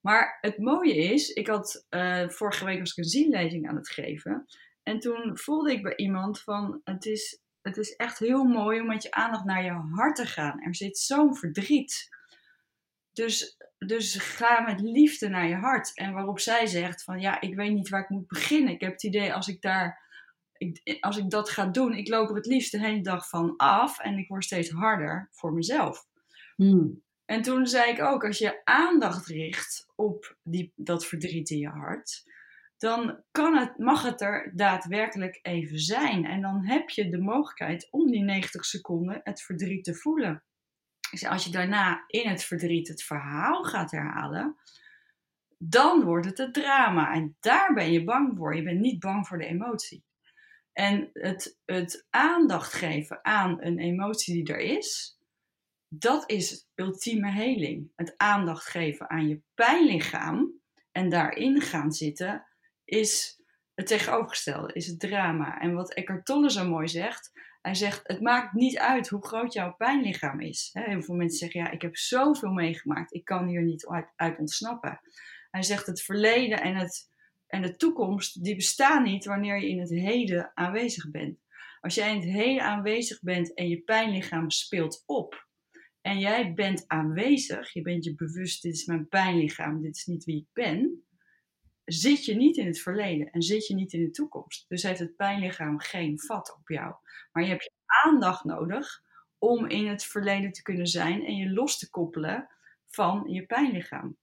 Maar 0.00 0.38
het 0.40 0.58
mooie 0.58 0.96
is, 0.96 1.28
ik 1.28 1.46
had 1.46 1.86
uh, 1.90 2.28
vorige 2.28 2.64
week 2.64 2.78
was 2.78 2.90
ik 2.90 2.96
een 2.96 3.10
zienlezing 3.10 3.68
aan 3.68 3.76
het 3.76 3.88
geven. 3.88 4.46
En 4.82 4.98
toen 4.98 5.38
voelde 5.38 5.72
ik 5.72 5.82
bij 5.82 5.96
iemand 5.96 6.40
van, 6.40 6.80
het 6.84 7.06
is, 7.06 7.42
het 7.62 7.76
is 7.76 7.96
echt 7.96 8.18
heel 8.18 8.44
mooi 8.44 8.80
om 8.80 8.86
met 8.86 9.02
je 9.02 9.10
aandacht 9.10 9.44
naar 9.44 9.64
je 9.64 9.70
hart 9.70 10.16
te 10.16 10.26
gaan. 10.26 10.62
Er 10.62 10.74
zit 10.74 10.98
zo'n 10.98 11.36
verdriet. 11.36 12.08
Dus, 13.12 13.56
dus 13.78 14.14
ga 14.14 14.60
met 14.60 14.80
liefde 14.80 15.28
naar 15.28 15.48
je 15.48 15.54
hart. 15.54 15.94
En 15.94 16.12
waarop 16.12 16.38
zij 16.40 16.66
zegt 16.66 17.02
van, 17.02 17.20
ja, 17.20 17.40
ik 17.40 17.54
weet 17.54 17.72
niet 17.72 17.88
waar 17.88 18.02
ik 18.02 18.08
moet 18.08 18.26
beginnen. 18.26 18.72
Ik 18.72 18.80
heb 18.80 18.92
het 18.92 19.02
idee 19.02 19.34
als 19.34 19.48
ik 19.48 19.60
daar 19.60 20.07
ik, 20.58 20.96
als 21.00 21.16
ik 21.16 21.30
dat 21.30 21.50
ga 21.50 21.66
doen, 21.66 21.94
ik 21.94 22.08
loop 22.08 22.28
er 22.28 22.34
het 22.34 22.46
liefst 22.46 22.72
de 22.72 22.80
hele 22.80 23.02
dag 23.02 23.28
van 23.28 23.56
af 23.56 23.98
en 23.98 24.18
ik 24.18 24.28
word 24.28 24.44
steeds 24.44 24.70
harder 24.70 25.28
voor 25.30 25.52
mezelf. 25.52 26.06
Hmm. 26.56 27.02
En 27.24 27.42
toen 27.42 27.66
zei 27.66 27.90
ik 27.90 28.02
ook, 28.02 28.24
als 28.24 28.38
je 28.38 28.60
aandacht 28.64 29.26
richt 29.26 29.86
op 29.94 30.36
die, 30.42 30.72
dat 30.76 31.06
verdriet 31.06 31.50
in 31.50 31.58
je 31.58 31.68
hart, 31.68 32.22
dan 32.78 33.22
kan 33.30 33.56
het, 33.56 33.78
mag 33.78 34.02
het 34.02 34.20
er 34.20 34.52
daadwerkelijk 34.54 35.38
even 35.42 35.78
zijn. 35.78 36.24
En 36.24 36.40
dan 36.40 36.64
heb 36.64 36.88
je 36.88 37.08
de 37.08 37.18
mogelijkheid 37.18 37.88
om 37.90 38.10
die 38.10 38.22
90 38.22 38.64
seconden 38.64 39.20
het 39.22 39.42
verdriet 39.42 39.84
te 39.84 39.94
voelen. 39.94 40.44
Dus 41.10 41.26
als 41.26 41.44
je 41.44 41.50
daarna 41.50 42.04
in 42.06 42.28
het 42.28 42.44
verdriet 42.44 42.88
het 42.88 43.02
verhaal 43.02 43.64
gaat 43.64 43.90
herhalen, 43.90 44.56
dan 45.58 46.04
wordt 46.04 46.26
het 46.26 46.38
het 46.38 46.54
drama. 46.54 47.12
En 47.14 47.36
daar 47.40 47.74
ben 47.74 47.92
je 47.92 48.04
bang 48.04 48.36
voor. 48.36 48.56
Je 48.56 48.62
bent 48.62 48.80
niet 48.80 49.00
bang 49.00 49.26
voor 49.26 49.38
de 49.38 49.46
emotie. 49.46 50.04
En 50.78 51.10
het, 51.12 51.58
het 51.64 52.06
aandacht 52.10 52.72
geven 52.72 53.24
aan 53.24 53.62
een 53.62 53.78
emotie 53.78 54.34
die 54.34 54.54
er 54.54 54.60
is, 54.60 55.18
dat 55.88 56.30
is 56.30 56.68
ultieme 56.74 57.30
heling. 57.30 57.92
Het 57.96 58.14
aandacht 58.16 58.66
geven 58.66 59.10
aan 59.10 59.28
je 59.28 59.42
pijnlichaam 59.54 60.60
en 60.92 61.08
daarin 61.08 61.60
gaan 61.60 61.92
zitten, 61.92 62.46
is 62.84 63.40
het 63.74 63.86
tegenovergestelde, 63.86 64.72
is 64.72 64.86
het 64.86 65.00
drama. 65.00 65.60
En 65.60 65.74
wat 65.74 65.94
Eckhart 65.94 66.24
Tolle 66.24 66.50
zo 66.50 66.68
mooi 66.68 66.88
zegt, 66.88 67.30
hij 67.60 67.74
zegt, 67.74 68.00
het 68.02 68.20
maakt 68.20 68.52
niet 68.52 68.78
uit 68.78 69.08
hoe 69.08 69.26
groot 69.26 69.52
jouw 69.52 69.74
pijnlichaam 69.74 70.40
is. 70.40 70.70
Heel 70.72 71.02
veel 71.02 71.14
mensen 71.14 71.38
zeggen, 71.38 71.60
ja, 71.60 71.70
ik 71.70 71.82
heb 71.82 71.96
zoveel 71.96 72.52
meegemaakt, 72.52 73.14
ik 73.14 73.24
kan 73.24 73.46
hier 73.46 73.62
niet 73.62 73.86
uit, 73.86 74.12
uit 74.16 74.38
ontsnappen. 74.38 75.00
Hij 75.50 75.62
zegt, 75.62 75.86
het 75.86 76.02
verleden 76.02 76.60
en, 76.60 76.76
het, 76.76 77.10
en 77.48 77.62
de 77.62 77.76
toekomst, 77.76 78.44
die 78.44 78.56
bestaan 78.56 79.02
niet 79.02 79.24
wanneer 79.24 79.60
je 79.60 79.68
in 79.68 79.80
het 79.80 79.90
heden 79.90 80.50
aanwezig 80.54 81.10
bent. 81.10 81.38
Als 81.80 81.94
jij 81.94 82.10
in 82.10 82.20
het 82.20 82.30
heden 82.30 82.62
aanwezig 82.62 83.22
bent 83.22 83.54
en 83.54 83.68
je 83.68 83.80
pijnlichaam 83.80 84.50
speelt 84.50 85.02
op, 85.06 85.46
en 86.00 86.18
jij 86.18 86.54
bent 86.54 86.84
aanwezig, 86.86 87.72
je 87.72 87.82
bent 87.82 88.04
je 88.04 88.14
bewust, 88.14 88.62
dit 88.62 88.74
is 88.74 88.84
mijn 88.84 89.08
pijnlichaam, 89.08 89.82
dit 89.82 89.96
is 89.96 90.06
niet 90.06 90.24
wie 90.24 90.36
ik 90.36 90.46
ben, 90.52 91.04
zit 91.84 92.24
je 92.24 92.34
niet 92.34 92.56
in 92.56 92.66
het 92.66 92.80
verleden 92.80 93.30
en 93.30 93.42
zit 93.42 93.66
je 93.66 93.74
niet 93.74 93.92
in 93.92 94.04
de 94.04 94.10
toekomst. 94.10 94.68
Dus 94.68 94.82
heeft 94.82 94.98
het 94.98 95.16
pijnlichaam 95.16 95.78
geen 95.78 96.20
vat 96.20 96.56
op 96.58 96.68
jou. 96.68 96.94
Maar 97.32 97.42
je 97.42 97.48
hebt 97.48 97.64
je 97.64 97.72
aandacht 98.04 98.44
nodig 98.44 99.02
om 99.38 99.66
in 99.66 99.86
het 99.86 100.04
verleden 100.04 100.52
te 100.52 100.62
kunnen 100.62 100.86
zijn 100.86 101.24
en 101.24 101.36
je 101.36 101.50
los 101.50 101.78
te 101.78 101.90
koppelen 101.90 102.48
van 102.86 103.24
je 103.26 103.46
pijnlichaam. 103.46 104.16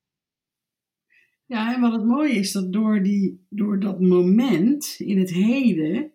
Ja, 1.47 1.75
en 1.75 1.81
wat 1.81 1.91
het 1.91 2.05
mooie 2.05 2.33
is, 2.33 2.51
dat 2.51 2.73
door, 2.73 3.03
die, 3.03 3.45
door 3.49 3.79
dat 3.79 4.01
moment 4.01 4.95
in 4.97 5.17
het 5.17 5.29
heden, 5.29 6.11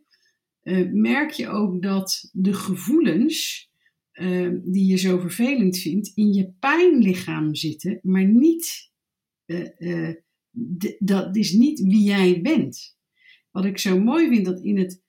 uh, 0.63 0.93
merk 0.93 1.31
je 1.31 1.49
ook 1.49 1.83
dat 1.83 2.31
de 2.33 2.53
gevoelens 2.53 3.69
uh, 4.13 4.59
die 4.63 4.87
je 4.87 4.97
zo 4.97 5.19
vervelend 5.19 5.79
vindt, 5.79 6.13
in 6.15 6.33
je 6.33 6.53
pijnlichaam 6.59 7.55
zitten, 7.55 7.99
maar 8.03 8.25
niet, 8.25 8.91
uh, 9.47 10.15
dat 10.99 11.37
is 11.37 11.53
niet 11.53 11.81
wie 11.81 12.03
jij 12.03 12.41
bent. 12.41 12.99
Wat 13.51 13.65
ik 13.65 13.79
zo 13.79 14.01
mooi 14.01 14.29
vind, 14.29 14.45
dat 14.45 14.61
in 14.61 14.79
het, 14.79 15.03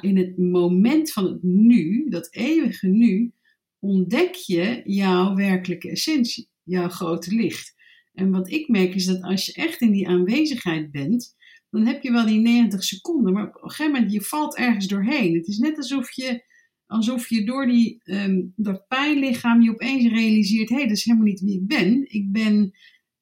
in 0.00 0.16
het 0.16 0.38
moment 0.38 1.12
van 1.12 1.24
het 1.24 1.42
nu, 1.42 2.08
dat 2.08 2.28
eeuwige 2.30 2.86
nu, 2.86 3.32
ontdek 3.78 4.34
je 4.34 4.82
jouw 4.84 5.34
werkelijke 5.34 5.90
essentie, 5.90 6.48
jouw 6.62 6.88
grote 6.88 7.34
licht. 7.34 7.76
En 8.18 8.30
wat 8.30 8.50
ik 8.50 8.68
merk 8.68 8.94
is 8.94 9.04
dat 9.04 9.22
als 9.22 9.46
je 9.46 9.52
echt 9.52 9.80
in 9.80 9.92
die 9.92 10.08
aanwezigheid 10.08 10.90
bent, 10.90 11.36
dan 11.70 11.86
heb 11.86 12.02
je 12.02 12.10
wel 12.10 12.26
die 12.26 12.40
90 12.40 12.84
seconden, 12.84 13.32
maar 13.32 13.48
op 13.48 13.62
een 13.62 13.70
gegeven 13.70 13.92
moment 13.92 14.12
je 14.12 14.20
valt 14.20 14.56
ergens 14.56 14.86
doorheen. 14.86 15.34
Het 15.34 15.46
is 15.46 15.58
net 15.58 15.76
alsof 15.76 16.12
je, 16.12 16.44
alsof 16.86 17.28
je 17.28 17.44
door 17.44 17.66
die, 17.66 18.00
um, 18.04 18.52
dat 18.56 18.88
pijnlichaam 18.88 19.62
je 19.62 19.70
opeens 19.70 20.12
realiseert, 20.12 20.68
hé, 20.68 20.74
hey, 20.74 20.86
dat 20.86 20.96
is 20.96 21.04
helemaal 21.04 21.26
niet 21.26 21.40
wie 21.40 21.54
ik 21.54 21.66
ben. 21.66 22.12
Ik 22.12 22.32
ben 22.32 22.72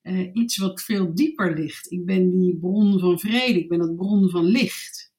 uh, 0.02 0.30
iets 0.32 0.56
wat 0.56 0.82
veel 0.82 1.14
dieper 1.14 1.54
ligt. 1.54 1.90
Ik 1.90 2.04
ben 2.04 2.38
die 2.38 2.58
bron 2.58 2.98
van 2.98 3.18
vrede, 3.18 3.58
ik 3.58 3.68
ben 3.68 3.78
dat 3.78 3.96
bron 3.96 4.30
van 4.30 4.44
licht. 4.44 5.12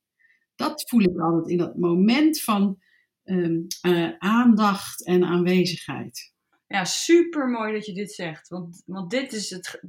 Dat 0.55 0.89
voel 0.89 1.01
ik 1.01 1.19
altijd 1.19 1.49
in 1.49 1.57
dat 1.57 1.77
moment 1.77 2.41
van 2.41 2.77
um, 3.23 3.67
uh, 3.87 4.09
aandacht 4.17 5.05
en 5.05 5.23
aanwezigheid. 5.23 6.35
Ja, 6.67 6.85
super 6.85 7.47
mooi 7.47 7.73
dat 7.73 7.85
je 7.85 7.93
dit 7.93 8.11
zegt. 8.11 8.47
Want, 8.47 8.83
want 8.85 9.09
dit 9.09 9.33
is 9.33 9.49
het, 9.49 9.79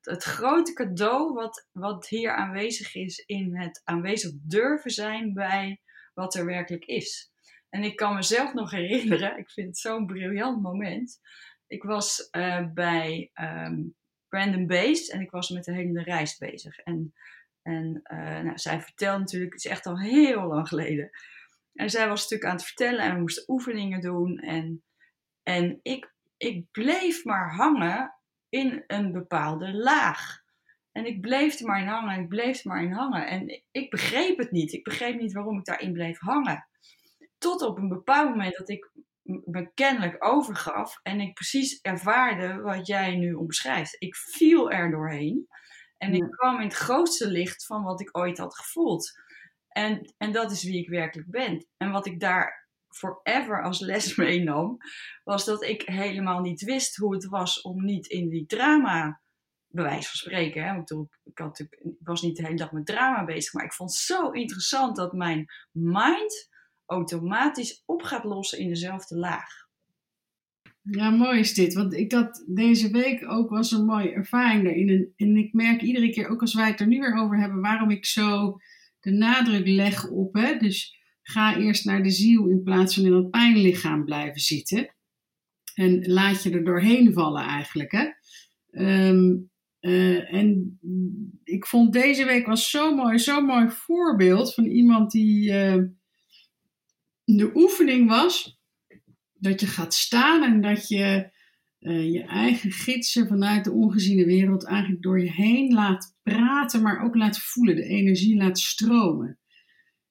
het, 0.00 0.22
grote 0.22 0.72
cadeau 0.72 1.32
wat, 1.32 1.68
wat 1.72 2.08
hier 2.08 2.34
aanwezig 2.34 2.94
is 2.94 3.18
in 3.18 3.56
het 3.56 3.80
aanwezig 3.84 4.30
durven 4.34 4.90
zijn 4.90 5.32
bij 5.32 5.80
wat 6.14 6.34
er 6.34 6.44
werkelijk 6.44 6.84
is. 6.84 7.32
En 7.68 7.82
ik 7.82 7.96
kan 7.96 8.14
mezelf 8.14 8.52
nog 8.52 8.70
herinneren, 8.70 9.38
ik 9.38 9.50
vind 9.50 9.66
het 9.66 9.78
zo'n 9.78 10.06
briljant 10.06 10.62
moment. 10.62 11.20
Ik 11.66 11.82
was 11.82 12.28
uh, 12.36 12.66
bij 12.72 13.30
um, 13.34 13.94
Brandon 14.28 14.66
Beest 14.66 15.10
en 15.10 15.20
ik 15.20 15.30
was 15.30 15.48
met 15.48 15.64
de 15.64 15.72
hele 15.72 16.02
reis 16.02 16.38
bezig. 16.38 16.78
En, 16.78 17.14
en 17.62 18.00
uh, 18.12 18.40
nou, 18.40 18.58
zij 18.58 18.80
vertelde 18.80 19.18
natuurlijk, 19.18 19.52
het 19.52 19.64
is 19.64 19.70
echt 19.70 19.86
al 19.86 20.00
heel 20.00 20.46
lang 20.46 20.68
geleden. 20.68 21.10
En 21.74 21.90
zij 21.90 22.08
was 22.08 22.22
natuurlijk 22.22 22.50
aan 22.50 22.56
het 22.56 22.66
vertellen 22.66 23.04
en 23.04 23.14
we 23.14 23.20
moesten 23.20 23.44
oefeningen 23.46 24.00
doen. 24.00 24.38
En, 24.38 24.84
en 25.42 25.78
ik 25.82 26.13
ik 26.36 26.70
bleef 26.70 27.24
maar 27.24 27.54
hangen 27.54 28.14
in 28.48 28.84
een 28.86 29.12
bepaalde 29.12 29.74
laag. 29.74 30.42
En 30.92 31.06
ik 31.06 31.20
bleef 31.20 31.60
er 31.60 31.66
maar 31.66 31.80
in 31.80 31.86
hangen, 31.86 32.20
ik 32.20 32.28
bleef 32.28 32.64
er 32.64 32.70
maar 32.70 32.82
in 32.82 32.92
hangen. 32.92 33.26
En 33.26 33.62
ik 33.70 33.90
begreep 33.90 34.38
het 34.38 34.50
niet. 34.50 34.72
Ik 34.72 34.84
begreep 34.84 35.20
niet 35.20 35.32
waarom 35.32 35.58
ik 35.58 35.64
daarin 35.64 35.92
bleef 35.92 36.18
hangen. 36.18 36.68
Tot 37.38 37.62
op 37.62 37.78
een 37.78 37.88
bepaald 37.88 38.28
moment 38.28 38.56
dat 38.56 38.68
ik 38.68 38.90
me 39.24 39.70
kennelijk 39.74 40.24
overgaf 40.24 41.00
en 41.02 41.20
ik 41.20 41.34
precies 41.34 41.80
ervaarde 41.80 42.60
wat 42.60 42.86
jij 42.86 43.16
nu 43.16 43.32
omschrijft. 43.32 43.96
Ik 43.98 44.16
viel 44.16 44.70
er 44.70 44.90
doorheen 44.90 45.48
en 45.98 46.14
ik 46.14 46.30
kwam 46.30 46.56
in 46.56 46.66
het 46.66 46.74
grootste 46.74 47.30
licht 47.30 47.66
van 47.66 47.82
wat 47.82 48.00
ik 48.00 48.16
ooit 48.18 48.38
had 48.38 48.56
gevoeld. 48.56 49.12
En, 49.68 50.14
en 50.18 50.32
dat 50.32 50.50
is 50.50 50.64
wie 50.64 50.78
ik 50.78 50.88
werkelijk 50.88 51.30
ben. 51.30 51.66
En 51.76 51.90
wat 51.90 52.06
ik 52.06 52.20
daar 52.20 52.63
forever 52.94 53.62
als 53.62 53.80
les 53.80 54.14
meenam, 54.24 54.76
was 55.24 55.44
dat 55.44 55.62
ik 55.62 55.82
helemaal 55.82 56.40
niet 56.40 56.62
wist 56.62 56.96
hoe 56.96 57.14
het 57.14 57.26
was 57.26 57.60
om 57.60 57.84
niet 57.84 58.06
in 58.06 58.28
die 58.28 58.46
drama, 58.46 59.20
bewijs 59.68 60.08
van 60.08 60.16
spreken, 60.16 60.64
hè, 60.64 60.78
ik, 61.24 61.38
had 61.38 61.66
was 62.02 62.22
niet 62.22 62.36
de 62.36 62.44
hele 62.44 62.56
dag 62.56 62.72
met 62.72 62.86
drama 62.86 63.24
bezig, 63.24 63.52
maar 63.52 63.64
ik 63.64 63.72
vond 63.72 63.90
het 63.90 63.98
zo 63.98 64.30
interessant 64.30 64.96
dat 64.96 65.12
mijn 65.12 65.46
mind 65.72 66.48
automatisch 66.86 67.82
op 67.84 68.02
gaat 68.02 68.24
lossen 68.24 68.58
in 68.58 68.68
dezelfde 68.68 69.16
laag. 69.16 69.64
Ja, 70.90 71.10
mooi 71.10 71.38
is 71.38 71.54
dit. 71.54 71.74
Want 71.74 71.94
ik 71.94 72.12
had 72.12 72.44
deze 72.46 72.90
week 72.90 73.30
ook 73.30 73.50
was 73.50 73.70
een 73.70 73.84
mooie 73.84 74.10
ervaring 74.10 74.64
daarin. 74.64 75.12
En, 75.16 75.36
ik 75.36 75.52
merk 75.52 75.82
iedere 75.82 76.10
keer, 76.10 76.28
ook 76.28 76.40
als 76.40 76.54
wij 76.54 76.68
het 76.68 76.80
er 76.80 76.86
nu 76.86 76.98
weer 76.98 77.14
over 77.14 77.40
hebben, 77.40 77.60
waarom 77.60 77.90
ik 77.90 78.06
zo 78.06 78.56
de 79.00 79.10
nadruk 79.10 79.66
leg 79.66 80.08
op. 80.08 80.34
Hè? 80.34 80.56
Dus 80.56 80.96
Ga 81.26 81.56
eerst 81.58 81.84
naar 81.84 82.02
de 82.02 82.10
ziel 82.10 82.48
in 82.48 82.62
plaats 82.62 82.94
van 82.94 83.04
in 83.04 83.12
het 83.12 83.30
pijnlichaam 83.30 84.04
blijven 84.04 84.40
zitten. 84.40 84.94
En 85.74 86.12
laat 86.12 86.42
je 86.42 86.50
er 86.50 86.64
doorheen 86.64 87.12
vallen 87.12 87.42
eigenlijk. 87.42 87.92
Hè? 87.92 88.08
Um, 89.08 89.50
uh, 89.80 90.34
en 90.34 90.78
ik 91.44 91.66
vond 91.66 91.92
deze 91.92 92.24
week 92.24 92.46
was 92.46 92.70
zo 92.70 92.94
mooi, 92.94 93.18
zo'n 93.18 93.44
mooi 93.44 93.68
voorbeeld 93.68 94.54
van 94.54 94.64
iemand 94.64 95.10
die 95.10 95.50
uh, 95.50 95.82
de 97.24 97.50
oefening 97.54 98.08
was 98.08 98.60
dat 99.32 99.60
je 99.60 99.66
gaat 99.66 99.94
staan 99.94 100.42
en 100.42 100.60
dat 100.60 100.88
je 100.88 101.30
uh, 101.80 102.12
je 102.12 102.22
eigen 102.22 102.70
gidsen 102.70 103.26
vanuit 103.26 103.64
de 103.64 103.72
ongeziene 103.72 104.24
wereld 104.24 104.64
eigenlijk 104.64 105.02
door 105.02 105.20
je 105.20 105.30
heen 105.30 105.72
laat 105.72 106.16
praten, 106.22 106.82
maar 106.82 107.02
ook 107.02 107.14
laat 107.14 107.38
voelen, 107.38 107.76
de 107.76 107.84
energie 107.84 108.36
laat 108.36 108.58
stromen. 108.58 109.38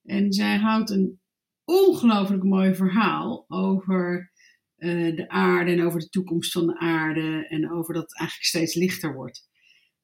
En 0.03 0.33
zij 0.33 0.57
houdt 0.57 0.89
een 0.89 1.19
ongelooflijk 1.65 2.43
mooi 2.43 2.75
verhaal 2.75 3.45
over 3.47 4.31
uh, 4.77 5.15
de 5.15 5.29
aarde 5.29 5.71
en 5.71 5.85
over 5.85 5.99
de 5.99 6.09
toekomst 6.09 6.51
van 6.51 6.67
de 6.67 6.79
aarde 6.79 7.47
en 7.47 7.71
over 7.71 7.93
dat 7.93 8.03
het 8.03 8.19
eigenlijk 8.19 8.47
steeds 8.47 8.75
lichter 8.75 9.13
wordt. 9.13 9.49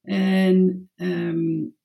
En 0.01 0.89
um, 0.95 1.77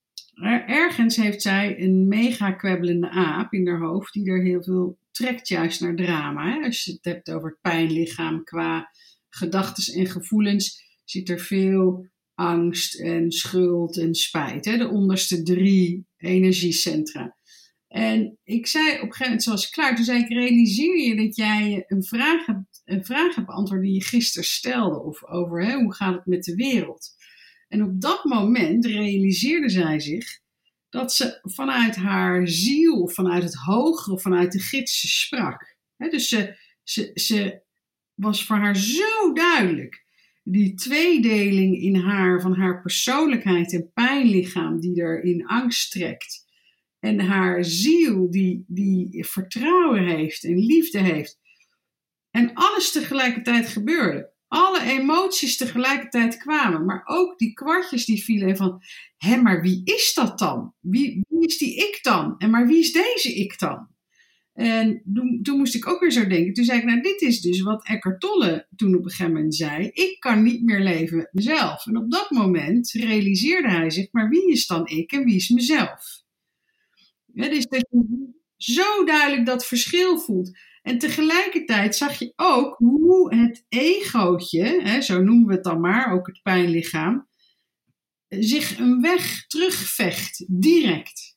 ergens 0.67 1.17
heeft 1.17 1.43
zij 1.43 1.81
een 1.83 2.09
mega 2.09 2.53
kwebbelende 2.53 3.11
aap 3.11 3.53
in 3.53 3.69
haar 3.69 3.81
hoofd 3.81 4.13
die 4.13 4.31
er 4.31 4.43
heel 4.43 4.63
veel 4.63 4.99
trekt 5.11 5.49
juist 5.49 5.81
naar 5.81 5.97
drama. 5.97 6.53
Hè? 6.53 6.65
Als 6.65 6.85
je 6.85 6.93
het 6.93 7.05
hebt 7.05 7.31
over 7.31 7.49
het 7.49 7.61
pijnlichaam 7.61 8.45
qua 8.45 8.91
gedachten 9.29 9.95
en 9.95 10.07
gevoelens, 10.07 10.83
zit 11.05 11.29
er 11.29 11.39
veel 11.39 12.09
angst 12.35 13.01
en 13.01 13.31
schuld 13.33 13.99
en 13.99 14.15
spijt. 14.15 14.65
Hè? 14.65 14.77
De 14.77 14.89
onderste 14.89 15.43
drie 15.43 16.07
energiecentra. 16.17 17.37
En 17.95 18.39
ik 18.45 18.67
zei 18.67 18.87
op 18.87 18.93
een 18.93 19.01
gegeven 19.01 19.25
moment, 19.25 19.43
zoals 19.43 19.71
klaar, 19.71 19.97
toen 19.97 20.05
zei 20.05 20.23
ik, 20.23 20.29
realiseer 20.29 20.99
je 20.99 21.17
dat 21.17 21.37
jij 21.37 21.85
een 21.87 22.05
vraag 22.05 22.47
hebt, 22.47 22.83
een 22.85 23.05
vraag 23.05 23.35
hebt 23.35 23.47
beantwoord 23.47 23.83
die 23.83 23.93
je 23.93 24.03
gisteren 24.03 24.49
stelde, 24.49 25.03
of 25.03 25.25
over 25.25 25.65
hè, 25.65 25.75
hoe 25.75 25.95
gaat 25.95 26.15
het 26.15 26.27
met 26.27 26.45
de 26.45 26.55
wereld. 26.55 27.11
En 27.69 27.83
op 27.83 28.01
dat 28.01 28.25
moment 28.25 28.87
realiseerde 28.87 29.69
zij 29.69 30.01
zich 30.01 30.41
dat 30.89 31.13
ze 31.13 31.39
vanuit 31.43 31.97
haar 31.97 32.49
ziel, 32.49 33.09
vanuit 33.09 33.43
het 33.43 33.55
hogere, 33.55 34.21
vanuit 34.21 34.53
de 34.53 34.61
gidsen 34.61 35.09
sprak. 35.09 35.77
dus 35.97 36.29
ze, 36.29 36.57
ze, 36.83 37.11
ze 37.15 37.63
was 38.15 38.47
voor 38.47 38.57
haar 38.57 38.77
zo 38.77 39.33
duidelijk 39.33 40.05
die 40.43 40.75
tweedeling 40.75 41.77
in 41.83 41.97
haar 41.97 42.41
van 42.41 42.55
haar 42.55 42.83
persoonlijkheid 42.83 43.73
en 43.73 43.91
pijnlichaam 43.93 44.81
die 44.81 45.03
er 45.03 45.23
in 45.23 45.47
angst 45.47 45.91
trekt. 45.91 46.44
En 47.05 47.21
haar 47.21 47.65
ziel 47.65 48.31
die, 48.31 48.65
die 48.67 49.27
vertrouwen 49.27 50.07
heeft 50.07 50.45
en 50.45 50.59
liefde 50.59 50.99
heeft. 50.99 51.39
En 52.31 52.51
alles 52.55 52.93
tegelijkertijd 52.93 53.69
gebeurde. 53.69 54.33
Alle 54.49 54.83
emoties 54.83 55.57
tegelijkertijd 55.57 56.37
kwamen. 56.37 56.85
Maar 56.85 57.03
ook 57.05 57.39
die 57.39 57.53
kwartjes 57.53 58.05
die 58.05 58.25
vielen 58.25 58.57
van... 58.57 58.83
Hé, 59.17 59.37
maar 59.37 59.63
wie 59.63 59.81
is 59.85 60.15
dat 60.15 60.39
dan? 60.39 60.75
Wie, 60.81 61.25
wie 61.29 61.47
is 61.47 61.59
die 61.59 61.77
ik 61.77 61.99
dan? 62.03 62.35
En 62.39 62.51
maar 62.51 62.67
wie 62.67 62.79
is 62.79 62.93
deze 62.93 63.35
ik 63.35 63.59
dan? 63.59 63.89
En 64.53 65.03
toen, 65.15 65.41
toen, 65.43 65.59
moest 65.59 65.75
ik 65.75 65.89
ook 65.89 66.01
weer 66.01 66.13
zo 66.13 66.27
denken. 66.27 66.53
Toen 66.53 66.65
zei 66.65 66.79
ik, 66.79 66.85
nou, 66.85 67.01
dit 67.01 67.21
is 67.21 67.41
dus 67.41 67.61
wat 67.61 67.87
Eckhart 67.87 68.21
Tolle 68.21 68.67
toen 68.77 68.95
op 68.95 69.05
een 69.05 69.11
gegeven 69.11 69.33
moment 69.33 69.55
zei. 69.55 69.91
Ik 69.93 70.21
kan 70.21 70.43
niet 70.43 70.63
meer 70.63 70.81
leven 70.81 71.17
met 71.17 71.33
mezelf. 71.33 71.87
En 71.87 71.97
op 71.97 72.11
dat 72.11 72.31
moment 72.31 72.91
realiseerde 72.91 73.71
hij 73.71 73.91
zich, 73.91 74.09
maar 74.11 74.29
wie 74.29 74.51
is 74.51 74.67
dan 74.67 74.87
ik 74.87 75.13
en 75.13 75.25
wie 75.25 75.35
is 75.35 75.49
mezelf? 75.49 76.24
Dus 77.35 77.67
je 77.69 78.33
zo 78.57 79.05
duidelijk 79.05 79.47
dat 79.47 79.67
verschil 79.67 80.19
voelt. 80.19 80.59
En 80.83 80.99
tegelijkertijd 80.99 81.97
zag 81.97 82.19
je 82.19 82.33
ook 82.37 82.77
hoe 82.77 83.35
het 83.35 83.65
egootje, 83.69 84.83
hè, 84.83 85.01
zo 85.01 85.23
noemen 85.23 85.47
we 85.47 85.55
het 85.55 85.65
dan 85.65 85.81
maar, 85.81 86.13
ook 86.13 86.27
het 86.27 86.43
pijnlichaam, 86.43 87.29
zich 88.29 88.79
een 88.79 89.01
weg 89.01 89.47
terugvecht, 89.47 90.45
direct. 90.49 91.37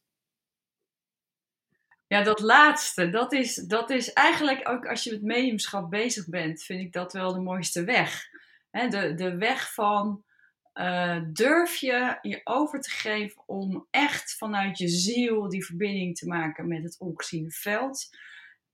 Ja, 2.08 2.24
dat 2.24 2.40
laatste, 2.40 3.10
dat 3.10 3.34
is, 3.34 3.56
dat 3.56 3.90
is 3.90 4.14
eigenlijk 4.14 4.70
ook 4.70 4.86
als 4.86 5.04
je 5.04 5.12
met 5.12 5.22
mediumschap 5.22 5.90
bezig 5.90 6.30
bent, 6.30 6.64
vind 6.64 6.82
ik 6.82 6.94
dat 6.94 7.14
wel 7.14 7.34
de 7.34 7.40
mooiste 7.40 7.84
weg. 7.84 8.24
de, 8.72 9.14
de 9.16 9.38
weg 9.38 9.74
van 9.74 10.24
uh, 10.80 11.22
durf 11.34 11.76
je 11.76 12.18
je 12.22 12.42
over 12.44 12.82
te 12.82 12.90
geven 12.90 13.44
om 13.46 13.88
echt 13.92 14.36
vanuit 14.38 14.78
je 14.78 14.88
ziel 14.88 15.50
die 15.50 15.66
verbinding 15.66 16.18
te 16.18 16.28
maken 16.28 16.68
met 16.68 16.84
het 16.84 17.00
ongeziene 17.00 17.52
veld. 17.52 18.10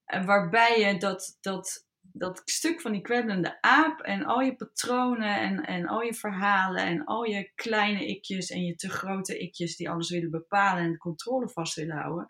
En 0.06 0.26
waarbij 0.26 0.80
je 0.80 0.98
dat, 0.98 1.38
dat, 1.42 1.88
dat 2.02 2.42
stuk 2.46 2.82
van 2.82 2.92
die 2.92 3.02
kwebbelende 3.02 3.62
aap 3.62 4.02
en 4.02 4.26
al 4.26 4.42
je 4.42 4.56
patronen 4.56 5.40
en, 5.40 5.66
en 5.66 5.88
al 5.88 6.02
je 6.02 6.14
verhalen 6.14 6.86
en 6.86 7.04
al 7.06 7.24
je 7.24 7.52
kleine 7.56 8.06
ikjes 8.08 8.50
en 8.50 8.66
je 8.66 8.76
te 8.76 8.90
grote 8.90 9.38
ikjes 9.38 9.76
die 9.76 9.90
alles 9.90 10.10
willen 10.10 10.32
bepalen 10.32 10.84
en 10.84 10.98
controle 10.98 11.50
vast 11.50 11.76
willen 11.76 11.98
houden, 11.98 12.26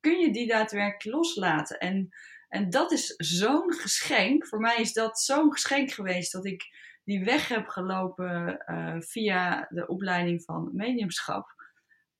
kun 0.00 0.18
je 0.18 0.32
die 0.32 0.46
daadwerkelijk 0.46 1.16
loslaten. 1.16 1.78
En, 1.78 2.08
en 2.48 2.70
dat 2.70 2.92
is 2.92 3.14
zo'n 3.16 3.72
geschenk. 3.74 4.46
Voor 4.46 4.60
mij 4.60 4.76
is 4.76 4.92
dat 4.92 5.20
zo'n 5.20 5.52
geschenk 5.52 5.90
geweest 5.90 6.32
dat 6.32 6.46
ik 6.46 6.87
die 7.08 7.24
weg 7.24 7.48
heb 7.48 7.68
gelopen 7.68 8.64
uh, 8.66 8.96
via 8.98 9.66
de 9.70 9.86
opleiding 9.86 10.42
van 10.42 10.70
mediumschap. 10.72 11.54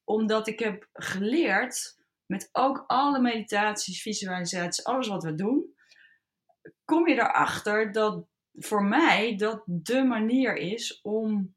Omdat 0.04 0.46
ik 0.46 0.58
heb 0.58 0.88
geleerd 0.92 2.02
met 2.26 2.48
ook 2.52 2.84
alle 2.86 3.20
meditaties, 3.20 4.02
visualisaties, 4.02 4.84
alles 4.84 5.08
wat 5.08 5.22
we 5.22 5.34
doen, 5.34 5.74
kom 6.84 7.08
je 7.08 7.14
erachter 7.14 7.92
dat 7.92 8.26
voor 8.52 8.84
mij 8.84 9.36
dat 9.36 9.62
de 9.66 10.02
manier 10.02 10.56
is 10.56 11.00
om 11.00 11.54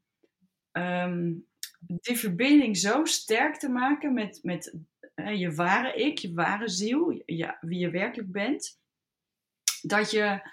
um, 0.72 1.46
die 1.80 2.18
verbinding 2.18 2.76
zo 2.76 3.04
sterk 3.04 3.56
te 3.56 3.68
maken 3.68 4.12
met, 4.12 4.38
met 4.42 4.78
je 5.14 5.54
ware 5.54 5.94
ik, 5.94 6.18
je 6.18 6.32
ware 6.32 6.68
ziel, 6.68 7.22
wie 7.60 7.78
je 7.78 7.90
werkelijk 7.90 8.32
bent, 8.32 8.80
dat 9.82 10.10
je 10.10 10.50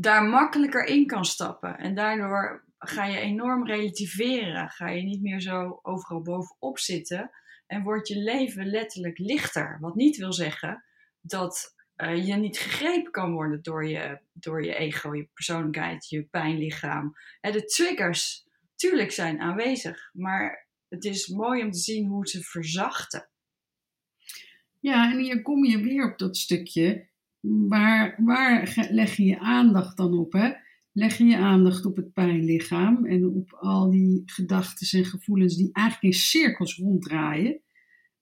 daar 0.00 0.24
makkelijker 0.24 0.84
in 0.84 1.06
kan 1.06 1.24
stappen. 1.24 1.78
En 1.78 1.94
daardoor 1.94 2.64
ga 2.78 3.04
je 3.04 3.18
enorm 3.18 3.66
relativeren. 3.66 4.68
Ga 4.68 4.88
je 4.88 5.02
niet 5.02 5.22
meer 5.22 5.40
zo 5.40 5.78
overal 5.82 6.22
bovenop 6.22 6.78
zitten. 6.78 7.30
En 7.66 7.82
wordt 7.82 8.08
je 8.08 8.16
leven 8.16 8.66
letterlijk 8.66 9.18
lichter. 9.18 9.78
Wat 9.80 9.94
niet 9.94 10.16
wil 10.16 10.32
zeggen 10.32 10.84
dat 11.20 11.74
uh, 11.96 12.26
je 12.26 12.34
niet 12.34 12.58
gegrepen 12.58 13.12
kan 13.12 13.32
worden 13.32 13.62
door 13.62 13.88
je, 13.88 14.20
door 14.32 14.64
je 14.64 14.74
ego, 14.74 15.14
je 15.14 15.28
persoonlijkheid, 15.34 16.08
je 16.08 16.22
pijnlichaam. 16.22 17.12
En 17.40 17.52
de 17.52 17.64
triggers, 17.64 18.46
tuurlijk, 18.74 19.10
zijn 19.10 19.40
aanwezig. 19.40 20.10
Maar 20.12 20.68
het 20.88 21.04
is 21.04 21.28
mooi 21.28 21.62
om 21.62 21.70
te 21.70 21.78
zien 21.78 22.06
hoe 22.06 22.28
ze 22.28 22.42
verzachten. 22.42 23.28
Ja, 24.80 25.12
en 25.12 25.18
hier 25.18 25.42
kom 25.42 25.64
je 25.64 25.80
weer 25.80 26.12
op 26.12 26.18
dat 26.18 26.36
stukje. 26.36 27.08
Waar, 27.40 28.14
waar 28.24 28.86
leg 28.90 29.16
je 29.16 29.24
je 29.24 29.38
aandacht 29.38 29.96
dan 29.96 30.18
op? 30.18 30.32
Hè? 30.32 30.52
Leg 30.92 31.18
je 31.18 31.24
je 31.24 31.36
aandacht 31.36 31.84
op 31.84 31.96
het 31.96 32.12
pijnlichaam 32.12 33.06
en 33.06 33.26
op 33.26 33.52
al 33.52 33.90
die 33.90 34.22
gedachten 34.26 34.98
en 34.98 35.04
gevoelens 35.04 35.56
die 35.56 35.72
eigenlijk 35.72 36.14
in 36.14 36.20
cirkels 36.20 36.76
ronddraaien? 36.76 37.60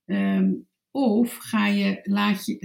Ehm, 0.05 0.53
of 0.91 1.37
ga 1.37 1.67
je, 1.67 2.01
laat 2.03 2.47
je, 2.47 2.59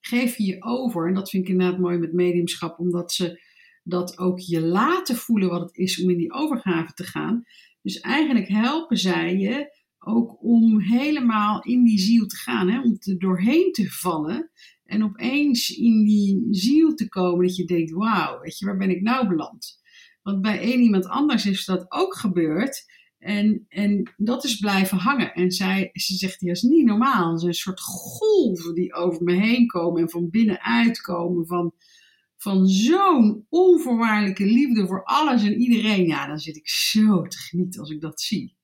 geef 0.00 0.36
je 0.36 0.44
je 0.44 0.62
over, 0.62 1.08
en 1.08 1.14
dat 1.14 1.30
vind 1.30 1.42
ik 1.42 1.50
inderdaad 1.50 1.78
mooi 1.78 1.98
met 1.98 2.12
mediumschap, 2.12 2.78
omdat 2.78 3.12
ze 3.12 3.40
dat 3.82 4.18
ook 4.18 4.38
je 4.38 4.60
laten 4.60 5.16
voelen 5.16 5.48
wat 5.48 5.60
het 5.60 5.76
is 5.76 6.02
om 6.02 6.10
in 6.10 6.16
die 6.16 6.32
overgave 6.32 6.92
te 6.92 7.04
gaan. 7.04 7.44
Dus 7.82 8.00
eigenlijk 8.00 8.48
helpen 8.48 8.96
zij 8.96 9.36
je 9.36 9.76
ook 9.98 10.42
om 10.42 10.80
helemaal 10.80 11.62
in 11.62 11.84
die 11.84 11.98
ziel 11.98 12.26
te 12.26 12.36
gaan, 12.36 12.70
hè? 12.70 12.80
om 12.80 12.96
er 13.00 13.18
doorheen 13.18 13.72
te 13.72 13.90
vallen 13.90 14.50
en 14.88 15.04
opeens 15.04 15.70
in 15.70 16.04
die 16.04 16.46
ziel 16.50 16.94
te 16.94 17.08
komen 17.08 17.46
dat 17.46 17.56
je 17.56 17.64
denkt, 17.64 17.90
wauw, 17.90 18.40
weet 18.40 18.58
je, 18.58 18.66
waar 18.66 18.76
ben 18.76 18.90
ik 18.90 19.02
nou 19.02 19.28
beland? 19.28 19.80
Want 20.22 20.40
bij 20.42 20.62
een 20.62 20.80
iemand 20.80 21.06
anders 21.06 21.46
is 21.46 21.64
dat 21.64 21.86
ook 21.88 22.16
gebeurd 22.16 22.84
en, 23.18 23.64
en 23.68 24.14
dat 24.16 24.44
is 24.44 24.58
blijven 24.58 24.98
hangen. 24.98 25.32
En 25.32 25.50
zij, 25.50 25.90
ze 25.92 26.14
zegt, 26.14 26.40
die 26.40 26.50
is 26.50 26.62
niet 26.62 26.86
normaal. 26.86 27.32
Het 27.32 27.40
is 27.40 27.46
een 27.46 27.54
soort 27.54 27.80
golven 27.80 28.74
die 28.74 28.94
over 28.94 29.22
me 29.22 29.32
heen 29.32 29.66
komen 29.66 30.02
en 30.02 30.10
van 30.10 30.30
binnenuit 30.30 31.00
komen 31.00 31.46
van, 31.46 31.74
van 32.36 32.66
zo'n 32.66 33.46
onvoorwaardelijke 33.48 34.44
liefde 34.44 34.86
voor 34.86 35.04
alles 35.04 35.42
en 35.42 35.60
iedereen. 35.60 36.06
Ja, 36.06 36.26
dan 36.26 36.38
zit 36.38 36.56
ik 36.56 36.68
zo 36.68 37.22
te 37.22 37.38
genieten 37.38 37.80
als 37.80 37.90
ik 37.90 38.00
dat 38.00 38.20
zie 38.20 38.57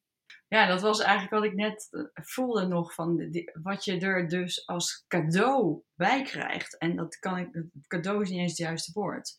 ja, 0.54 0.66
dat 0.66 0.80
was 0.80 1.00
eigenlijk 1.00 1.30
wat 1.30 1.44
ik 1.44 1.54
net 1.54 1.88
eh, 1.90 2.24
voelde 2.24 2.66
nog 2.66 2.94
van 2.94 3.30
wat 3.62 3.84
je 3.84 3.98
er 3.98 4.28
dus 4.28 4.66
als 4.66 5.04
cadeau 5.08 5.82
bij 5.94 6.22
krijgt. 6.22 6.78
En 6.78 6.96
dat 6.96 7.18
kan 7.18 7.38
ik, 7.38 7.64
cadeau 7.86 8.22
is 8.22 8.30
niet 8.30 8.38
eens 8.38 8.50
het 8.50 8.60
juiste 8.60 8.92
woord. 8.92 9.38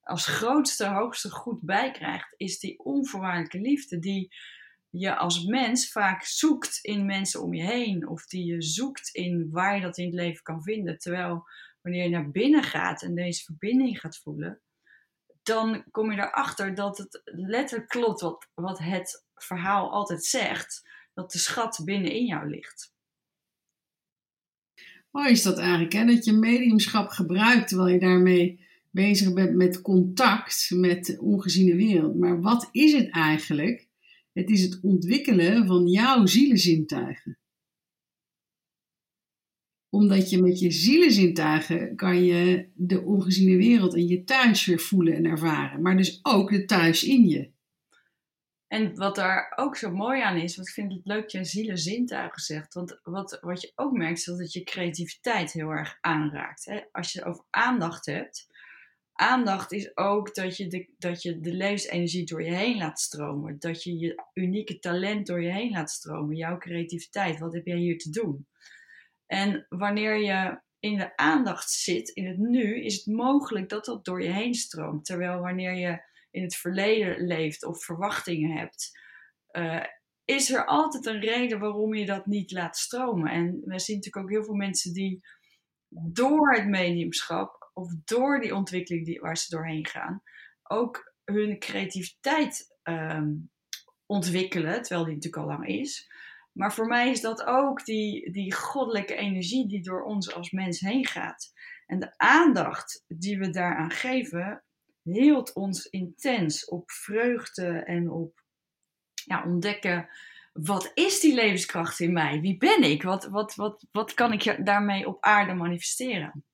Als 0.00 0.26
grootste, 0.26 0.86
hoogste 0.86 1.30
goed 1.30 1.60
bij 1.60 1.90
krijgt, 1.90 2.34
is 2.36 2.58
die 2.58 2.78
onvoorwaardelijke 2.78 3.60
liefde 3.60 3.98
die 3.98 4.34
je 4.90 5.16
als 5.16 5.44
mens 5.44 5.92
vaak 5.92 6.22
zoekt 6.22 6.78
in 6.82 7.06
mensen 7.06 7.42
om 7.42 7.54
je 7.54 7.62
heen. 7.62 8.08
Of 8.08 8.26
die 8.26 8.44
je 8.44 8.62
zoekt 8.62 9.08
in 9.08 9.48
waar 9.50 9.74
je 9.74 9.82
dat 9.82 9.98
in 9.98 10.04
het 10.04 10.14
leven 10.14 10.42
kan 10.42 10.62
vinden. 10.62 10.98
Terwijl 10.98 11.44
wanneer 11.80 12.02
je 12.02 12.10
naar 12.10 12.30
binnen 12.30 12.62
gaat 12.62 13.02
en 13.02 13.14
deze 13.14 13.44
verbinding 13.44 14.00
gaat 14.00 14.18
voelen, 14.18 14.60
dan 15.42 15.84
kom 15.90 16.12
je 16.12 16.18
erachter 16.18 16.74
dat 16.74 16.98
het 16.98 17.20
letterlijk 17.24 17.88
klopt 17.88 18.20
wat, 18.20 18.48
wat 18.54 18.78
het 18.78 19.23
verhaal 19.34 19.90
altijd 19.90 20.24
zegt, 20.24 20.88
dat 21.14 21.32
de 21.32 21.38
schat 21.38 21.82
binnenin 21.84 22.26
jou 22.26 22.50
ligt. 22.50 22.92
Mooi 25.10 25.30
is 25.30 25.42
dat 25.42 25.58
eigenlijk, 25.58 25.92
hè? 25.92 26.04
dat 26.04 26.24
je 26.24 26.32
mediumschap 26.32 27.08
gebruikt 27.08 27.68
terwijl 27.68 27.92
je 27.92 28.00
daarmee 28.00 28.66
bezig 28.90 29.32
bent 29.32 29.54
met 29.54 29.80
contact 29.80 30.70
met 30.74 31.04
de 31.04 31.20
ongeziene 31.20 31.74
wereld. 31.74 32.18
Maar 32.18 32.40
wat 32.40 32.68
is 32.72 32.92
het 32.92 33.10
eigenlijk? 33.10 33.88
Het 34.32 34.50
is 34.50 34.62
het 34.62 34.80
ontwikkelen 34.82 35.66
van 35.66 35.86
jouw 35.86 36.26
zielenzintuigen 36.26 37.38
omdat 39.94 40.30
je 40.30 40.42
met 40.42 40.58
je 40.58 40.70
zielenzintuigen 40.70 41.96
kan 41.96 42.24
je 42.24 42.68
de 42.74 43.02
ongeziene 43.02 43.56
wereld 43.56 43.94
en 43.94 44.06
je 44.06 44.24
thuis 44.24 44.66
weer 44.66 44.80
voelen 44.80 45.14
en 45.14 45.24
ervaren. 45.24 45.82
Maar 45.82 45.96
dus 45.96 46.18
ook 46.22 46.50
de 46.50 46.64
thuis 46.64 47.04
in 47.04 47.28
je. 47.28 47.50
En 48.74 48.96
wat 48.96 49.14
daar 49.14 49.52
ook 49.56 49.76
zo 49.76 49.90
mooi 49.90 50.20
aan 50.20 50.36
is, 50.36 50.56
want 50.56 50.68
ik 50.68 50.74
vind 50.74 50.92
het 50.92 51.00
leuk 51.04 51.28
je 51.28 51.44
zielenzintuigen 51.44 52.42
zegt. 52.42 52.74
Want 52.74 53.00
wat, 53.02 53.38
wat 53.40 53.60
je 53.60 53.72
ook 53.74 53.92
merkt, 53.92 54.18
is 54.18 54.24
dat 54.24 54.52
je 54.52 54.62
creativiteit 54.62 55.52
heel 55.52 55.70
erg 55.70 55.98
aanraakt. 56.00 56.64
Hè? 56.64 56.80
Als 56.92 57.12
je 57.12 57.24
over 57.24 57.44
aandacht 57.50 58.06
hebt. 58.06 58.46
Aandacht 59.12 59.72
is 59.72 59.96
ook 59.96 60.34
dat 60.34 60.56
je, 60.56 60.66
de, 60.66 60.88
dat 60.98 61.22
je 61.22 61.40
de 61.40 61.52
levensenergie 61.52 62.24
door 62.24 62.42
je 62.42 62.54
heen 62.54 62.76
laat 62.76 63.00
stromen. 63.00 63.58
Dat 63.58 63.82
je 63.82 63.98
je 63.98 64.22
unieke 64.32 64.78
talent 64.78 65.26
door 65.26 65.42
je 65.42 65.52
heen 65.52 65.70
laat 65.70 65.90
stromen. 65.90 66.36
Jouw 66.36 66.58
creativiteit. 66.58 67.38
Wat 67.38 67.54
heb 67.54 67.66
jij 67.66 67.78
hier 67.78 67.98
te 67.98 68.10
doen? 68.10 68.46
En 69.26 69.66
wanneer 69.68 70.16
je 70.16 70.60
in 70.78 70.96
de 70.96 71.16
aandacht 71.16 71.70
zit, 71.70 72.08
in 72.08 72.26
het 72.26 72.38
nu, 72.38 72.84
is 72.84 72.96
het 72.96 73.06
mogelijk 73.06 73.68
dat 73.68 73.84
dat 73.84 74.04
door 74.04 74.22
je 74.22 74.30
heen 74.30 74.54
stroomt. 74.54 75.04
Terwijl 75.04 75.40
wanneer 75.40 75.74
je 75.74 76.12
in 76.34 76.42
het 76.42 76.56
verleden 76.56 77.26
leeft 77.26 77.64
of 77.64 77.84
verwachtingen 77.84 78.56
hebt, 78.56 78.98
uh, 79.52 79.84
is 80.24 80.50
er 80.50 80.66
altijd 80.66 81.06
een 81.06 81.20
reden 81.20 81.58
waarom 81.58 81.94
je 81.94 82.06
dat 82.06 82.26
niet 82.26 82.52
laat 82.52 82.76
stromen. 82.76 83.30
En 83.30 83.60
we 83.64 83.78
zien 83.78 83.96
natuurlijk 83.96 84.16
ook 84.16 84.30
heel 84.30 84.44
veel 84.44 84.54
mensen 84.54 84.92
die 84.92 85.20
door 85.88 86.54
het 86.54 86.66
mediumschap 86.66 87.70
of 87.74 87.92
door 88.04 88.40
die 88.40 88.54
ontwikkeling 88.54 89.06
die, 89.06 89.20
waar 89.20 89.36
ze 89.36 89.56
doorheen 89.56 89.86
gaan, 89.86 90.22
ook 90.62 91.14
hun 91.24 91.58
creativiteit 91.58 92.78
ehm, 92.82 93.32
ontwikkelen, 94.06 94.82
terwijl 94.82 95.04
die 95.04 95.14
natuurlijk 95.14 95.42
al 95.42 95.48
lang 95.48 95.66
is. 95.66 96.10
Maar 96.52 96.72
voor 96.72 96.86
mij 96.86 97.10
is 97.10 97.20
dat 97.20 97.44
ook 97.44 97.84
die, 97.84 98.32
die 98.32 98.54
goddelijke 98.54 99.14
energie 99.14 99.68
die 99.68 99.82
door 99.82 100.02
ons 100.02 100.34
als 100.34 100.50
mens 100.50 100.80
heen 100.80 101.06
gaat. 101.06 101.52
En 101.86 101.98
de 101.98 102.18
aandacht 102.18 103.04
die 103.06 103.38
we 103.38 103.50
daaraan 103.50 103.90
geven, 103.90 104.63
hield 105.04 105.52
ons 105.52 105.86
intens 105.86 106.64
op 106.64 106.90
vreugde 106.90 107.66
en 107.66 108.10
op 108.10 108.42
ja, 109.24 109.44
ontdekken. 109.44 110.08
Wat 110.52 110.90
is 110.94 111.20
die 111.20 111.34
levenskracht 111.34 112.00
in 112.00 112.12
mij? 112.12 112.40
Wie 112.40 112.56
ben 112.56 112.82
ik? 112.82 113.02
Wat, 113.02 113.24
wat, 113.24 113.54
wat, 113.54 113.86
wat 113.90 114.14
kan 114.14 114.32
ik 114.32 114.60
daarmee 114.64 115.06
op 115.06 115.22
aarde 115.22 115.54
manifesteren? 115.54 116.44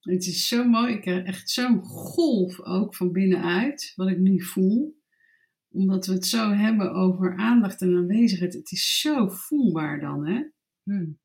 Het 0.00 0.26
is 0.26 0.48
zo 0.48 0.64
mooi. 0.64 0.94
Ik 0.94 1.04
heb 1.04 1.26
echt 1.26 1.50
zo'n 1.50 1.82
golf 1.84 2.60
ook 2.60 2.94
van 2.94 3.12
binnenuit, 3.12 3.92
wat 3.96 4.08
ik 4.08 4.18
nu 4.18 4.42
voel. 4.42 5.02
Omdat 5.68 6.06
we 6.06 6.12
het 6.12 6.26
zo 6.26 6.50
hebben 6.50 6.92
over 6.92 7.36
aandacht 7.36 7.80
en 7.80 7.96
aanwezigheid. 7.96 8.54
Het 8.54 8.70
is 8.70 9.00
zo 9.00 9.28
voelbaar 9.28 10.00
dan, 10.00 10.26
hè? 10.26 10.42
Hmm. 10.82 11.18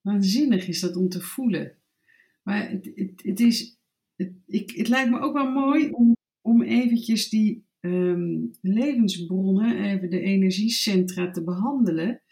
Waanzinnig 0.00 0.68
is 0.68 0.80
dat 0.80 0.96
om 0.96 1.08
te 1.08 1.20
voelen. 1.20 1.78
Maar 2.42 2.70
het, 2.70 2.90
het, 2.94 3.22
het 3.22 3.40
is, 3.40 3.78
het, 4.16 4.32
ik, 4.46 4.70
het 4.70 4.88
lijkt 4.88 5.10
me 5.10 5.20
ook 5.20 5.34
wel 5.34 5.50
mooi 5.50 5.90
om, 5.90 6.16
om 6.40 6.62
eventjes 6.62 7.28
die 7.28 7.66
ehm, 7.80 8.46
levensbronnen, 8.60 9.84
even 9.84 10.10
de 10.10 10.20
energiecentra 10.20 11.30
te 11.30 11.44
behandelen. 11.44 12.22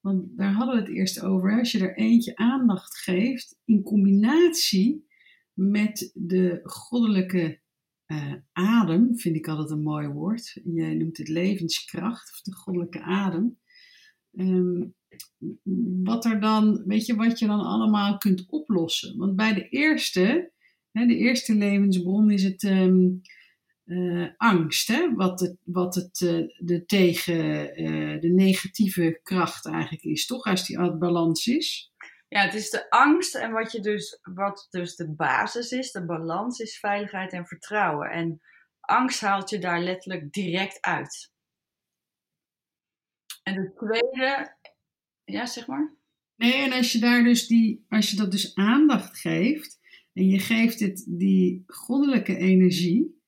Want 0.00 0.36
daar 0.36 0.52
hadden 0.52 0.74
we 0.74 0.80
het 0.80 0.96
eerst 0.96 1.22
over. 1.22 1.58
Als 1.58 1.72
je 1.72 1.78
er 1.78 1.96
eentje 1.96 2.36
aandacht 2.36 2.96
geeft 2.96 3.58
in 3.64 3.82
combinatie 3.82 5.06
met 5.52 6.10
de 6.14 6.60
goddelijke 6.62 7.60
uh, 8.06 8.34
adem, 8.52 9.18
vind 9.18 9.36
ik 9.36 9.48
altijd 9.48 9.70
een 9.70 9.82
mooi 9.82 10.08
woord. 10.08 10.60
Jij 10.64 10.94
noemt 10.94 11.16
het 11.16 11.28
levenskracht 11.28 12.30
of 12.30 12.40
de 12.40 12.54
goddelijke 12.54 13.00
adem. 13.00 13.58
Ehm, 14.32 14.88
wat 16.02 16.24
er 16.24 16.40
dan, 16.40 16.82
weet 16.86 17.06
je, 17.06 17.14
wat 17.14 17.38
je 17.38 17.46
dan 17.46 17.60
allemaal 17.60 18.18
kunt 18.18 18.46
oplossen. 18.48 19.16
Want 19.16 19.36
bij 19.36 19.54
de 19.54 19.68
eerste, 19.68 20.52
de 20.92 21.16
eerste 21.16 21.54
levensbron 21.54 22.30
is 22.30 22.42
het 22.42 22.62
ehm, 22.62 22.98
uh, 23.84 24.28
angst, 24.36 24.88
hè? 24.88 25.14
wat 25.14 25.40
het, 25.40 25.56
wat 25.64 25.94
het 25.94 26.20
uh, 26.20 26.48
de 26.56 26.84
tegen 26.84 27.80
uh, 27.80 28.20
de 28.20 28.28
negatieve 28.28 29.20
kracht 29.22 29.66
eigenlijk 29.66 30.04
is, 30.04 30.26
toch? 30.26 30.44
Als 30.44 30.66
die 30.66 30.78
uit 30.78 30.98
balans 30.98 31.46
is. 31.46 31.92
Ja, 32.28 32.40
het 32.40 32.54
is 32.54 32.70
de 32.70 32.90
angst 32.90 33.34
en 33.34 33.52
wat, 33.52 33.72
je 33.72 33.80
dus, 33.80 34.18
wat 34.22 34.66
dus 34.70 34.96
de 34.96 35.14
basis 35.14 35.70
is, 35.70 35.90
de 35.90 36.04
balans 36.04 36.58
is 36.58 36.78
veiligheid 36.78 37.32
en 37.32 37.46
vertrouwen. 37.46 38.10
En 38.10 38.40
angst 38.80 39.20
haalt 39.20 39.50
je 39.50 39.58
daar 39.58 39.80
letterlijk 39.80 40.32
direct 40.32 40.80
uit. 40.80 41.32
En 43.42 43.54
de 43.54 43.72
tweede, 43.74 44.56
ja, 45.24 45.46
zeg 45.46 45.66
maar. 45.66 45.94
Nee, 46.36 46.52
en 46.52 46.72
als 46.72 46.92
je 46.92 46.98
daar 46.98 47.22
dus 47.22 47.46
die, 47.46 47.84
als 47.88 48.10
je 48.10 48.16
dat 48.16 48.30
dus 48.30 48.54
aandacht 48.54 49.18
geeft 49.18 49.79
en 50.12 50.28
je 50.28 50.38
geeft 50.38 50.80
het 50.80 51.04
die 51.08 51.62
goddelijke 51.66 52.36
energie, 52.36 53.18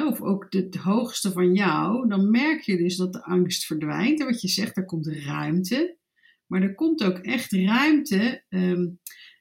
of 0.00 0.20
ook 0.20 0.46
het 0.48 0.76
hoogste 0.76 1.32
van 1.32 1.54
jou, 1.54 2.08
dan 2.08 2.30
merk 2.30 2.60
je 2.60 2.76
dus 2.76 2.96
dat 2.96 3.12
de 3.12 3.24
angst 3.24 3.66
verdwijnt. 3.66 4.20
En 4.20 4.26
wat 4.26 4.40
je 4.40 4.48
zegt, 4.48 4.76
er 4.76 4.84
komt 4.84 5.06
ruimte. 5.06 5.98
Maar 6.46 6.62
er 6.62 6.74
komt 6.74 7.04
ook 7.04 7.18
echt 7.18 7.52
ruimte. 7.52 8.44
Ehm, 8.48 8.86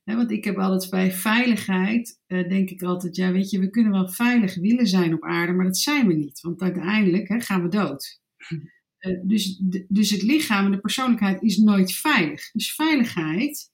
hè, 0.03 0.15
want 0.15 0.31
ik 0.31 0.43
heb 0.43 0.57
altijd 0.57 0.89
bij 0.89 1.11
veiligheid, 1.11 2.21
uh, 2.27 2.49
denk 2.49 2.69
ik 2.69 2.81
altijd, 2.81 3.15
ja 3.15 3.31
weet 3.31 3.49
je, 3.49 3.59
we 3.59 3.69
kunnen 3.69 3.91
wel 3.91 4.09
veilig 4.09 4.55
willen 4.55 4.87
zijn 4.87 5.13
op 5.13 5.23
aarde, 5.23 5.53
maar 5.53 5.65
dat 5.65 5.77
zijn 5.77 6.07
we 6.07 6.13
niet. 6.13 6.41
Want 6.41 6.61
uiteindelijk 6.61 7.27
hè, 7.27 7.39
gaan 7.39 7.61
we 7.61 7.67
dood. 7.67 8.19
Uh, 8.99 9.21
dus, 9.23 9.61
dus 9.87 10.09
het 10.09 10.21
lichaam 10.21 10.65
en 10.65 10.71
de 10.71 10.79
persoonlijkheid 10.79 11.41
is 11.41 11.57
nooit 11.57 11.91
veilig. 11.91 12.51
Dus 12.51 12.73
veiligheid, 12.73 13.71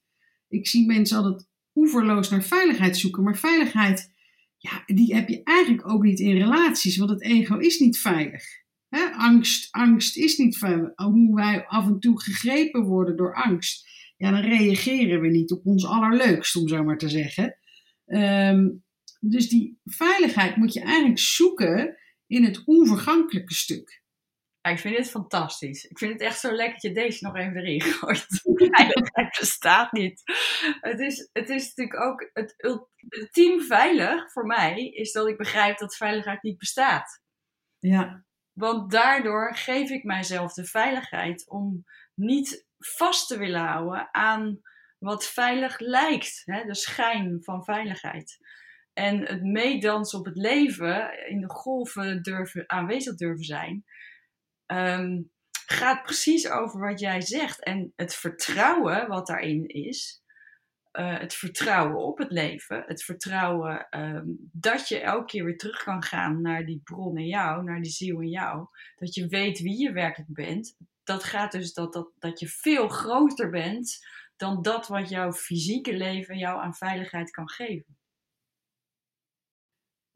ik 0.48 0.66
zie 0.66 0.86
mensen 0.86 1.16
altijd 1.16 1.47
oeverloos 1.78 2.30
naar 2.30 2.42
veiligheid 2.42 2.96
zoeken, 2.96 3.22
maar 3.22 3.36
veiligheid 3.36 4.16
ja, 4.58 4.82
die 4.86 5.14
heb 5.14 5.28
je 5.28 5.42
eigenlijk 5.42 5.90
ook 5.90 6.02
niet 6.02 6.20
in 6.20 6.36
relaties, 6.36 6.96
want 6.96 7.10
het 7.10 7.22
ego 7.22 7.58
is 7.58 7.78
niet 7.78 7.98
veilig. 7.98 8.44
angst, 9.12 9.68
angst 9.70 10.16
is 10.16 10.36
niet 10.36 10.58
veilig. 10.58 10.92
Hoe 10.94 11.34
wij 11.34 11.66
af 11.66 11.86
en 11.86 12.00
toe 12.00 12.22
gegrepen 12.22 12.82
worden 12.82 13.16
door 13.16 13.34
angst, 13.34 13.88
ja, 14.16 14.30
dan 14.30 14.40
reageren 14.40 15.20
we 15.20 15.28
niet 15.28 15.52
op 15.52 15.66
ons 15.66 15.86
allerleukst, 15.86 16.56
om 16.56 16.68
zo 16.68 16.84
maar 16.84 16.98
te 16.98 17.08
zeggen. 17.08 17.58
Ehm, 18.06 18.68
dus 19.20 19.48
die 19.48 19.78
veiligheid 19.84 20.56
moet 20.56 20.72
je 20.72 20.80
eigenlijk 20.80 21.18
zoeken 21.18 21.96
in 22.26 22.44
het 22.44 22.62
onvergankelijke 22.64 23.54
stuk 23.54 23.97
ik 24.70 24.78
vind 24.78 24.96
dit 24.96 25.10
fantastisch. 25.10 25.84
Ik 25.84 25.98
vind 25.98 26.12
het 26.12 26.22
echt 26.22 26.40
zo 26.40 26.52
lekker 26.52 26.72
dat 26.72 26.82
je 26.82 26.92
deze 26.92 27.24
nog 27.24 27.36
even 27.36 27.56
erin 27.56 27.80
gooit. 27.80 28.26
Veiligheid 28.76 29.36
bestaat 29.38 29.92
niet. 29.92 30.22
Het 30.80 31.00
is, 31.00 31.28
het 31.32 31.48
is 31.48 31.74
natuurlijk 31.74 32.00
ook 32.00 32.30
het 32.32 32.54
ultiem 32.56 33.60
veilig 33.60 34.32
voor 34.32 34.46
mij, 34.46 34.88
is 34.88 35.12
dat 35.12 35.28
ik 35.28 35.36
begrijp 35.36 35.78
dat 35.78 35.96
veiligheid 35.96 36.42
niet 36.42 36.58
bestaat. 36.58 37.22
Ja. 37.78 38.24
Want 38.52 38.90
daardoor 38.90 39.56
geef 39.56 39.90
ik 39.90 40.04
mijzelf 40.04 40.52
de 40.52 40.64
veiligheid 40.64 41.48
om 41.48 41.84
niet 42.14 42.66
vast 42.78 43.28
te 43.28 43.38
willen 43.38 43.60
houden 43.60 44.08
aan 44.14 44.60
wat 44.98 45.26
veilig 45.26 45.78
lijkt. 45.78 46.42
Hè? 46.44 46.64
De 46.64 46.74
schijn 46.74 47.38
van 47.42 47.64
veiligheid. 47.64 48.38
En 48.92 49.26
het 49.26 49.42
meedansen 49.42 50.18
op 50.18 50.24
het 50.24 50.36
leven, 50.36 51.28
in 51.28 51.40
de 51.40 51.50
golven 51.50 52.22
durven, 52.22 52.64
aanwezig 52.70 53.14
durven 53.14 53.44
zijn 53.44 53.84
um, 54.72 55.30
gaat 55.66 56.02
precies 56.02 56.50
over 56.50 56.80
wat 56.80 57.00
jij 57.00 57.20
zegt. 57.20 57.64
En 57.64 57.92
het 57.96 58.14
vertrouwen 58.14 59.08
wat 59.08 59.26
daarin 59.26 59.66
is, 59.66 60.22
uh, 60.92 61.18
het 61.18 61.34
vertrouwen 61.34 62.04
op 62.04 62.18
het 62.18 62.30
leven, 62.30 62.84
het 62.86 63.02
vertrouwen 63.02 63.86
um, 63.90 64.50
dat 64.52 64.88
je 64.88 65.00
elke 65.00 65.24
keer 65.24 65.44
weer 65.44 65.56
terug 65.56 65.82
kan 65.82 66.02
gaan 66.02 66.40
naar 66.42 66.64
die 66.64 66.80
bron 66.84 67.18
in 67.18 67.26
jou, 67.26 67.64
naar 67.64 67.80
die 67.80 67.90
ziel 67.90 68.20
in 68.20 68.28
jou, 68.28 68.66
dat 68.94 69.14
je 69.14 69.26
weet 69.26 69.60
wie 69.60 69.82
je 69.82 69.92
werkelijk 69.92 70.32
bent. 70.32 70.76
Dat 71.04 71.24
gaat 71.24 71.52
dus 71.52 71.72
dat, 71.72 71.92
dat, 71.92 72.10
dat 72.18 72.40
je 72.40 72.48
veel 72.48 72.88
groter 72.88 73.50
bent 73.50 74.06
dan 74.36 74.62
dat 74.62 74.88
wat 74.88 75.08
jouw 75.08 75.32
fysieke 75.32 75.96
leven 75.96 76.38
jou 76.38 76.60
aan 76.60 76.74
veiligheid 76.74 77.30
kan 77.30 77.50
geven. 77.50 77.97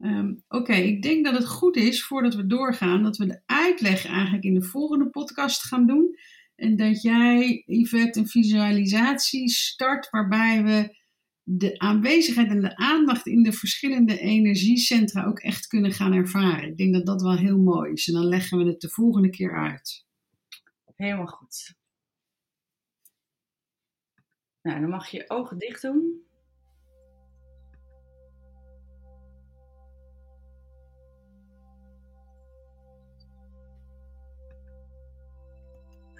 Um, 0.03 0.43
Oké, 0.47 0.73
ik 0.73 1.01
denk 1.01 1.25
dat 1.25 1.33
het 1.33 1.47
goed 1.47 1.75
is 1.75 2.05
voordat 2.05 2.35
we 2.35 2.45
doorgaan 2.45 3.03
dat 3.03 3.17
we 3.17 3.25
de 3.25 3.41
uitleg 3.45 4.05
eigenlijk 4.05 4.43
in 4.43 4.53
de 4.53 4.63
volgende 4.63 5.09
podcast 5.09 5.63
gaan 5.63 5.85
doen. 5.85 6.17
En 6.55 6.75
dat 6.75 7.01
jij, 7.01 7.63
Yvette, 7.65 8.19
een 8.19 8.27
visualisatie 8.27 9.49
start 9.49 10.09
waarbij 10.09 10.63
we 10.63 11.01
de 11.43 11.79
aanwezigheid 11.79 12.49
en 12.49 12.61
de 12.61 12.75
aandacht 12.75 13.27
in 13.27 13.43
de 13.43 13.53
verschillende 13.53 14.19
energiecentra 14.19 15.25
ook 15.25 15.39
echt 15.39 15.67
kunnen 15.67 15.91
gaan 15.91 16.13
ervaren. 16.13 16.69
Ik 16.69 16.77
denk 16.77 16.93
dat 16.93 17.05
dat 17.05 17.21
wel 17.21 17.37
heel 17.37 17.59
mooi 17.59 17.91
is. 17.91 18.07
En 18.07 18.13
dan 18.13 18.25
leggen 18.25 18.57
we 18.57 18.65
het 18.65 18.81
de 18.81 18.89
volgende 18.89 19.29
keer 19.29 19.57
uit. 19.57 20.05
Helemaal 20.95 21.27
goed. 21.27 21.75
Nou, 24.61 24.79
dan 24.79 24.89
mag 24.89 25.07
je 25.07 25.17
je 25.17 25.29
ogen 25.29 25.57
dicht 25.57 25.81
doen. 25.81 26.25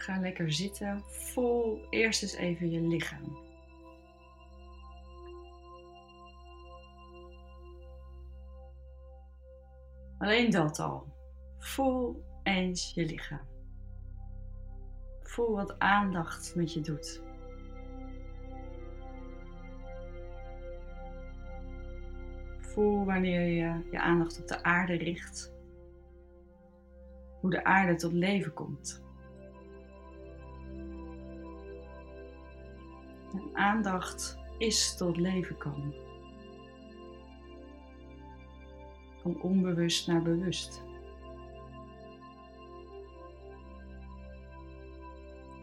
Ga 0.03 0.19
lekker 0.19 0.51
zitten. 0.53 1.03
Voel 1.05 1.87
eerst 1.89 2.21
eens 2.21 2.35
even 2.35 2.71
je 2.71 2.81
lichaam. 2.81 3.37
Alleen 10.17 10.51
dat 10.51 10.79
al. 10.79 11.07
Voel 11.57 12.23
eens 12.43 12.93
je 12.93 13.05
lichaam. 13.05 13.47
Voel 15.21 15.55
wat 15.55 15.79
aandacht 15.79 16.55
met 16.55 16.73
je 16.73 16.81
doet. 16.81 17.21
Voel 22.59 23.05
wanneer 23.05 23.41
je 23.41 23.89
je 23.91 23.99
aandacht 23.99 24.41
op 24.41 24.47
de 24.47 24.63
aarde 24.63 24.93
richt. 24.93 25.53
Hoe 27.39 27.49
de 27.49 27.63
aarde 27.63 27.95
tot 27.95 28.13
leven 28.13 28.53
komt. 28.53 29.03
En 33.33 33.49
aandacht 33.53 34.37
is 34.57 34.97
tot 34.97 35.17
leven 35.17 35.57
komen. 35.57 35.93
Van 39.21 39.41
onbewust 39.41 40.07
naar 40.07 40.21
bewust. 40.21 40.83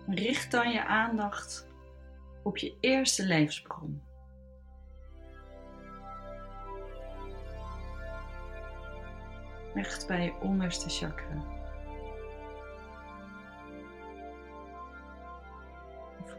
Richt 0.07 0.51
dan 0.51 0.71
je 0.71 0.85
aandacht 0.85 1.69
op 2.43 2.57
je 2.57 2.77
eerste 2.81 3.27
levensbron. 3.27 4.03
Echt 9.75 10.07
bij 10.07 10.25
je 10.25 10.35
onderste 10.41 10.89
chakra. 10.89 11.60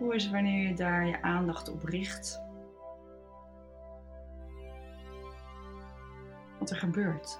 Voel 0.01 0.13
eens 0.13 0.29
wanneer 0.29 0.67
je 0.67 0.73
daar 0.73 1.05
je 1.07 1.21
aandacht 1.21 1.69
op 1.69 1.83
richt. 1.83 2.41
Wat 6.59 6.69
er 6.69 6.75
gebeurt. 6.75 7.39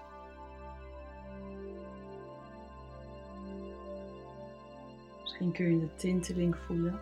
Misschien 5.22 5.52
kun 5.52 5.72
je 5.72 5.80
de 5.80 5.96
tinteling 5.96 6.58
voelen. 6.58 7.00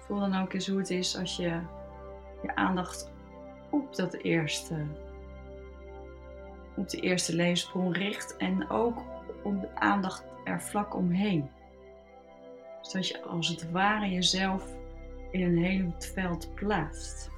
Voel 0.00 0.20
dan 0.20 0.40
ook 0.42 0.52
eens 0.52 0.68
hoe 0.68 0.78
het 0.78 0.90
is 0.90 1.16
als 1.16 1.36
je 1.36 1.60
je 2.42 2.54
aandacht 2.54 3.10
op 3.70 3.94
dat 3.94 4.14
eerste, 4.14 4.86
op 6.78 6.88
de 6.88 7.00
eerste 7.00 7.34
levenssprong 7.34 7.96
richt 7.96 8.36
en 8.36 8.70
ook 8.70 9.02
op 9.42 9.60
de 9.60 9.74
aandacht 9.74 10.24
er 10.44 10.62
vlak 10.62 10.94
omheen. 10.94 11.50
Zodat 12.80 13.08
je 13.08 13.22
als 13.22 13.48
het 13.48 13.70
ware 13.70 14.10
jezelf 14.10 14.76
in 15.30 15.42
een 15.42 15.58
heel 15.58 15.94
veld 15.98 16.54
plaatst. 16.54 17.30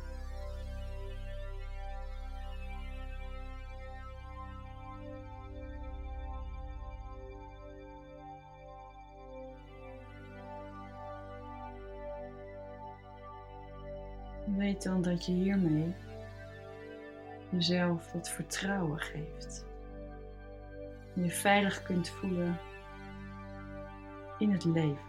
Weet 14.56 14.82
dan 14.82 15.02
dat 15.02 15.26
je 15.26 15.32
hiermee 15.32 15.94
jezelf 17.50 18.06
dat 18.06 18.28
vertrouwen 18.28 19.00
geeft. 19.00 19.66
En 21.14 21.24
je 21.24 21.30
veilig 21.30 21.82
kunt 21.82 22.08
voelen 22.08 22.58
in 24.38 24.52
het 24.52 24.64
leven. 24.64 25.08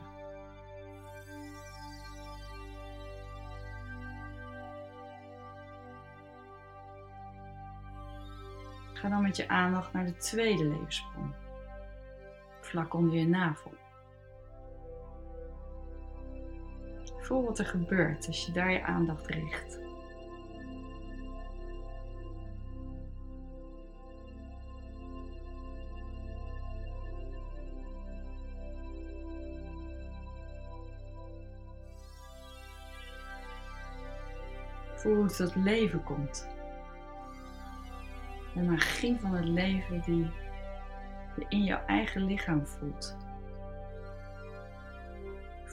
Ga 8.93 9.09
dan 9.09 9.21
met 9.21 9.37
je 9.37 9.47
aandacht 9.47 9.93
naar 9.93 10.05
de 10.05 10.15
tweede 10.15 10.65
levenssprong, 10.65 11.33
vlak 12.59 12.93
onder 12.93 13.17
je 13.17 13.27
navel. 13.27 13.73
Voel 17.17 17.45
wat 17.45 17.59
er 17.59 17.65
gebeurt 17.65 18.27
als 18.27 18.45
je 18.45 18.51
daar 18.51 18.71
je 18.71 18.83
aandacht 18.83 19.27
richt. 19.27 19.79
Voel 35.01 35.15
hoe 35.15 35.23
het 35.23 35.35
tot 35.35 35.55
leven 35.55 36.03
komt. 36.03 36.47
De 38.53 38.61
magie 38.61 39.19
van 39.19 39.33
het 39.33 39.45
leven 39.45 40.01
die 40.01 40.31
je 41.35 41.45
in 41.49 41.63
jouw 41.63 41.85
eigen 41.85 42.25
lichaam 42.25 42.67
voelt 42.67 43.15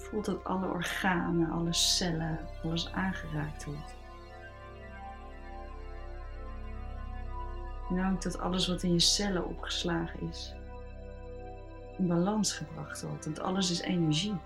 voelt 0.09 0.25
dat 0.25 0.45
alle 0.45 0.67
organen, 0.67 1.51
alle 1.51 1.73
cellen, 1.73 2.39
alles 2.63 2.93
aangeraakt 2.93 3.65
wordt. 3.65 3.97
En 7.91 8.13
ook 8.13 8.23
dat 8.23 8.39
alles 8.39 8.69
wat 8.69 8.83
in 8.83 8.93
je 8.93 9.01
cellen 9.01 9.47
opgeslagen 9.47 10.21
is, 10.29 10.55
in 11.99 12.07
balans 12.07 12.53
gebracht 12.53 13.03
wordt. 13.03 13.25
Want 13.25 13.41
alles 13.41 13.71
is 13.71 13.81
energie. 13.81 14.37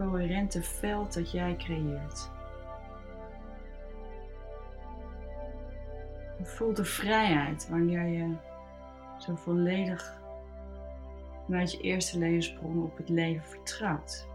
Coherente 0.00 0.62
veld 0.62 1.14
dat 1.14 1.30
jij 1.30 1.56
creëert. 1.56 2.30
Je 6.38 6.44
voelt 6.44 6.76
de 6.76 6.84
vrijheid 6.84 7.68
wanneer 7.68 8.06
je 8.06 8.34
zo 9.18 9.34
volledig 9.34 10.18
vanuit 11.44 11.72
je 11.72 11.80
eerste 11.80 12.18
levenssprong 12.18 12.82
op 12.82 12.96
het 12.96 13.08
leven 13.08 13.44
vertrouwt. 13.44 14.28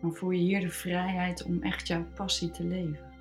Dan 0.00 0.14
voel 0.14 0.30
je 0.30 0.40
hier 0.40 0.60
de 0.60 0.70
vrijheid 0.70 1.44
om 1.44 1.62
echt 1.62 1.86
jouw 1.86 2.04
passie 2.14 2.50
te 2.50 2.64
leven. 2.64 3.11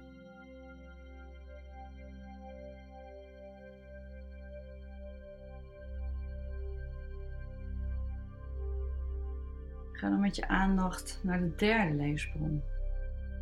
Ga 10.01 10.09
dan 10.09 10.19
met 10.19 10.35
je 10.35 10.47
aandacht 10.47 11.19
naar 11.23 11.39
de 11.39 11.55
derde 11.55 11.95
levenssprong, 11.95 12.61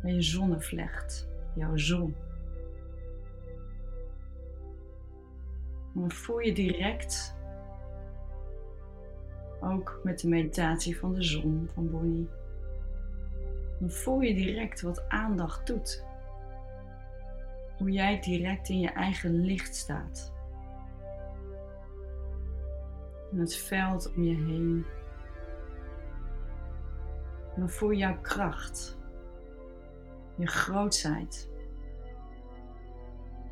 naar 0.02 0.12
je 0.12 0.22
zonnevlecht, 0.22 1.28
jouw 1.54 1.76
zon. 1.76 2.16
dan 5.92 6.12
voel 6.12 6.38
je 6.38 6.52
direct 6.52 7.36
ook 9.60 10.00
met 10.02 10.20
de 10.20 10.28
meditatie 10.28 10.98
van 10.98 11.14
de 11.14 11.22
zon 11.22 11.68
van 11.74 11.90
Bonnie. 11.90 12.28
Dan 13.78 13.90
voel 13.90 14.20
je 14.20 14.34
direct 14.34 14.80
wat 14.80 15.08
aandacht 15.08 15.66
doet. 15.66 16.04
Hoe 17.78 17.90
jij 17.90 18.20
direct 18.20 18.68
in 18.68 18.80
je 18.80 18.90
eigen 18.90 19.44
licht 19.44 19.76
staat. 19.76 20.32
En 23.32 23.38
het 23.38 23.56
veld 23.56 24.12
om 24.14 24.22
je 24.22 24.34
heen. 24.34 24.86
En 27.60 27.66
dan 27.66 27.74
voel 27.74 27.92
jouw 27.92 28.20
kracht. 28.20 28.98
Je 30.34 30.46
grootsheid. 30.46 31.48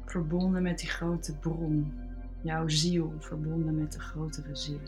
Verbonden 0.04 0.62
met 0.62 0.78
die 0.78 0.88
grote 0.88 1.38
bron. 1.38 2.00
Jouw 2.42 2.68
ziel 2.68 3.14
verbonden 3.18 3.78
met 3.78 3.92
de 3.92 4.00
grotere 4.00 4.56
ziel. 4.56 4.80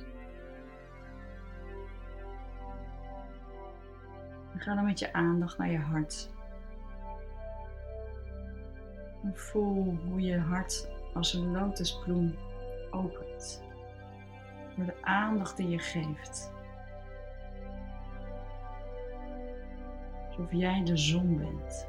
ga 4.57 4.75
dan 4.75 4.85
met 4.85 4.99
je 4.99 5.13
aandacht 5.13 5.59
naar 5.59 5.71
je 5.71 5.79
hart. 5.79 6.31
En 9.23 9.37
voel 9.37 9.99
hoe 10.09 10.21
je 10.21 10.39
hart 10.39 10.89
als 11.15 11.35
een 11.35 11.51
lotusbloem 11.51 12.35
opent. 12.91 13.63
Door 14.77 14.87
de 14.87 15.03
aandacht 15.05 15.57
die 15.57 15.69
je 15.69 15.79
geeft. 15.79 16.59
Alsof 20.41 20.59
jij 20.59 20.85
de 20.85 20.97
zon 20.97 21.37
bent. 21.37 21.87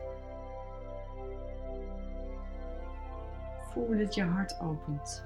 Voel 3.72 3.98
dat 3.98 4.16
je 4.16 4.24
hart 4.24 4.60
opent. 4.60 5.26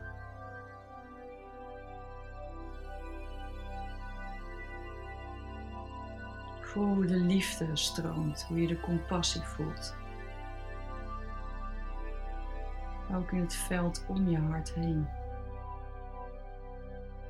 Voel 6.61 6.87
hoe 6.87 7.05
de 7.05 7.15
liefde 7.15 7.75
stroomt, 7.75 8.43
hoe 8.43 8.61
je 8.61 8.67
de 8.67 8.79
compassie 8.79 9.41
voelt. 9.41 9.95
Ook 13.13 13.31
in 13.31 13.39
het 13.39 13.55
veld 13.55 14.05
om 14.07 14.29
je 14.29 14.37
hart 14.37 14.73
heen. 14.73 15.07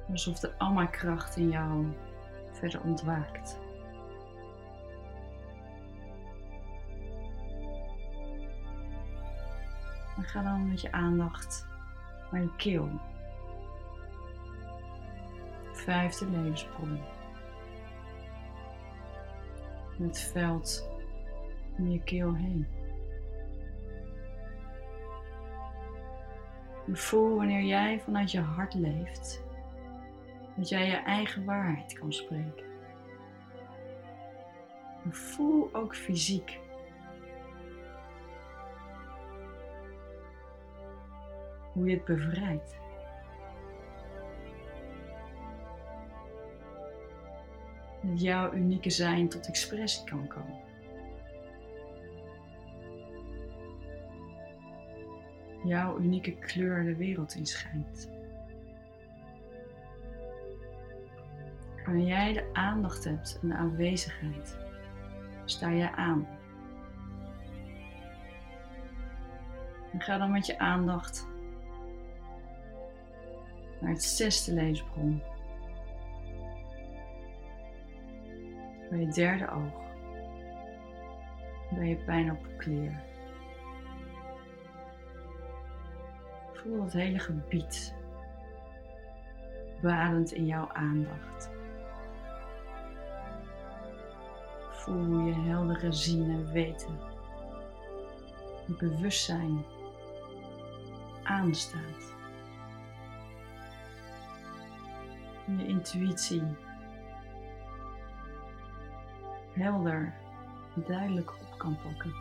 Alsof 0.09 0.39
de 0.39 0.57
Amma-kracht 0.57 1.37
in 1.37 1.49
jou 1.49 1.85
verder 2.51 2.81
ontwaakt. 2.81 3.63
En 10.15 10.23
ga 10.23 10.41
dan 10.41 10.69
met 10.69 10.81
je 10.81 10.91
aandacht 10.91 11.67
naar 12.31 12.41
je 12.41 12.55
keel. 12.55 12.89
Vijfde 15.71 16.29
levenssprong 16.29 16.99
het 19.97 20.19
veld 20.19 20.89
om 21.77 21.89
je 21.89 22.03
keel 22.03 22.35
heen. 22.35 22.67
En 26.87 26.97
voel 26.97 27.35
wanneer 27.35 27.63
jij 27.63 27.99
vanuit 27.99 28.31
je 28.31 28.39
hart 28.39 28.73
leeft, 28.73 29.43
dat 30.55 30.69
jij 30.69 30.87
je 30.87 30.95
eigen 30.95 31.45
waarheid 31.45 31.99
kan 31.99 32.13
spreken. 32.13 32.63
En 35.03 35.13
voel 35.13 35.69
ook 35.73 35.95
fysiek. 35.95 36.59
Hoe 41.75 41.87
je 41.87 41.95
het 41.95 42.05
bevrijdt. 42.05 42.77
Dat 48.01 48.21
jouw 48.21 48.53
unieke 48.53 48.89
zijn 48.89 49.29
tot 49.29 49.47
expressie 49.47 50.03
kan 50.05 50.27
komen. 50.27 50.63
Jouw 55.63 55.99
unieke 55.99 56.35
kleur 56.35 56.83
de 56.83 56.95
wereld 56.95 57.35
inschijnt. 57.35 58.09
Wanneer 61.85 62.07
jij 62.07 62.33
de 62.33 62.49
aandacht 62.53 63.03
hebt 63.03 63.39
en 63.41 63.47
de 63.47 63.55
aanwezigheid, 63.55 64.57
sta 65.45 65.69
je 65.69 65.91
aan. 65.91 66.27
En 69.91 70.01
ga 70.01 70.17
dan 70.17 70.31
met 70.31 70.45
je 70.45 70.59
aandacht 70.59 71.27
naar 73.85 73.93
het 73.93 74.03
zesde 74.03 74.53
levensbron. 74.53 75.23
Bij 78.89 78.99
je 78.99 79.07
derde 79.07 79.49
oog. 79.49 79.83
Bij 81.69 81.87
je 81.87 81.95
pijnappelklier. 81.95 83.01
Voel 86.53 86.83
het 86.83 86.93
hele 86.93 87.19
gebied 87.19 87.95
badend 89.81 90.31
in 90.31 90.45
jouw 90.45 90.69
aandacht. 90.71 91.49
Voel 94.71 95.19
je 95.19 95.33
heldere 95.33 95.91
zien 95.91 96.29
en 96.29 96.51
weten. 96.51 96.99
Bewustzijn 98.65 99.65
aanstaat. 101.23 102.13
Je 105.45 105.67
intuïtie 105.67 106.43
helder, 109.53 110.13
duidelijk 110.73 111.31
op 111.31 111.57
kan 111.57 111.77
pakken. 111.83 112.13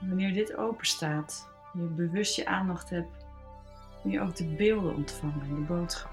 Wanneer 0.00 0.32
dit 0.32 0.56
open 0.56 0.86
staat, 0.86 1.48
je 1.72 1.82
bewust 1.82 2.36
je 2.36 2.46
aandacht 2.46 2.90
hebt, 2.90 3.26
kun 4.02 4.10
je 4.10 4.20
ook 4.20 4.36
de 4.36 4.44
beelden 4.44 4.94
ontvangen 4.94 5.42
en 5.42 5.54
de 5.54 5.60
boodschap 5.60 6.12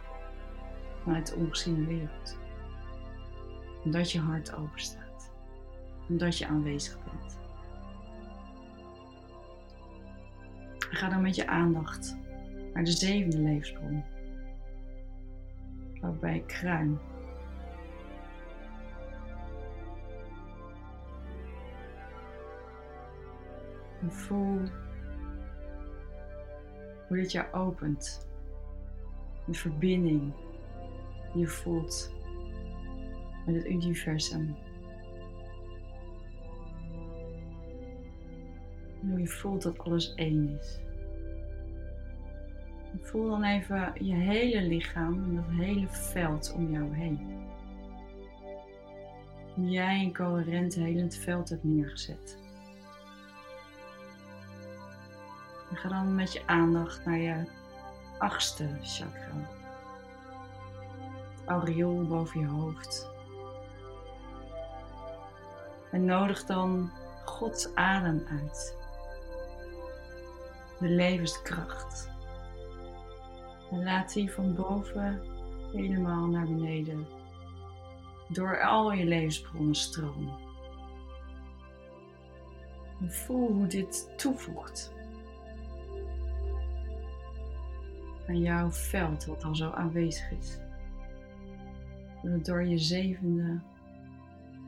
vanuit 1.03 1.27
de 1.27 1.35
ongeziene 1.35 1.85
wereld. 1.85 2.37
Omdat 3.83 4.11
je 4.11 4.19
hart 4.19 4.55
open 4.55 4.79
staat. 4.79 5.31
Omdat 6.09 6.37
je 6.37 6.47
aanwezig 6.47 6.97
bent. 7.03 7.48
Ga 10.99 11.09
dan 11.09 11.21
met 11.21 11.35
je 11.35 11.47
aandacht 11.47 12.17
naar 12.73 12.83
de 12.83 12.91
zevende 12.91 13.39
levensbron. 13.39 14.03
Waarbij 16.01 16.43
kruin. 16.45 16.99
En 24.01 24.11
voel 24.11 24.61
hoe 27.07 27.17
dit 27.17 27.31
jou 27.31 27.53
opent. 27.53 28.27
De 29.45 29.53
verbinding 29.53 30.33
die 31.33 31.41
je 31.41 31.47
voelt 31.47 32.13
met 33.45 33.55
het 33.55 33.65
universum. 33.65 34.55
En 39.01 39.09
hoe 39.09 39.19
je 39.19 39.27
voelt 39.27 39.61
dat 39.61 39.79
alles 39.79 40.13
één 40.13 40.57
is. 40.59 40.87
Voel 42.97 43.29
dan 43.29 43.43
even 43.43 43.93
je 44.05 44.13
hele 44.13 44.61
lichaam 44.61 45.13
en 45.13 45.35
dat 45.35 45.45
hele 45.47 45.87
veld 45.87 46.53
om 46.53 46.71
jou 46.71 46.95
heen. 46.95 47.47
Hoe 49.55 49.69
jij 49.69 50.03
een 50.03 50.13
coherent 50.13 50.75
helend 50.75 51.15
veld 51.15 51.49
hebt 51.49 51.63
neergezet. 51.63 52.37
En 55.69 55.77
ga 55.77 55.89
dan 55.89 56.15
met 56.15 56.33
je 56.33 56.41
aandacht 56.45 57.05
naar 57.05 57.17
je 57.17 57.49
achtste 58.17 58.77
chakra. 58.81 59.49
Het 61.39 61.45
aureool 61.45 62.07
boven 62.07 62.39
je 62.39 62.47
hoofd. 62.47 63.09
En 65.91 66.05
nodig 66.05 66.45
dan 66.45 66.91
Gods 67.25 67.75
adem 67.75 68.23
uit. 68.29 68.77
De 70.79 70.87
levenskracht. 70.87 72.09
En 73.71 73.83
laat 73.83 74.13
die 74.13 74.31
van 74.31 74.55
boven 74.55 75.21
helemaal 75.71 76.27
naar 76.27 76.45
beneden. 76.45 77.07
Door 78.29 78.63
al 78.63 78.91
je 78.91 79.05
levensbronnen 79.05 79.75
stromen. 79.75 80.33
En 83.01 83.11
voel 83.11 83.51
hoe 83.51 83.67
dit 83.67 84.13
toevoegt 84.17 84.93
aan 88.27 88.41
jouw 88.41 88.71
veld 88.71 89.25
wat 89.25 89.43
al 89.43 89.55
zo 89.55 89.69
aanwezig 89.69 90.31
is. 90.31 90.59
Door 92.43 92.63
je 92.63 92.77
zevende, 92.77 93.59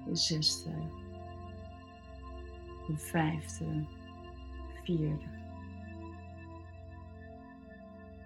je 0.06 0.16
zesde, 0.16 0.72
je 2.88 2.98
vijfde, 2.98 3.86
vierde, 4.84 5.41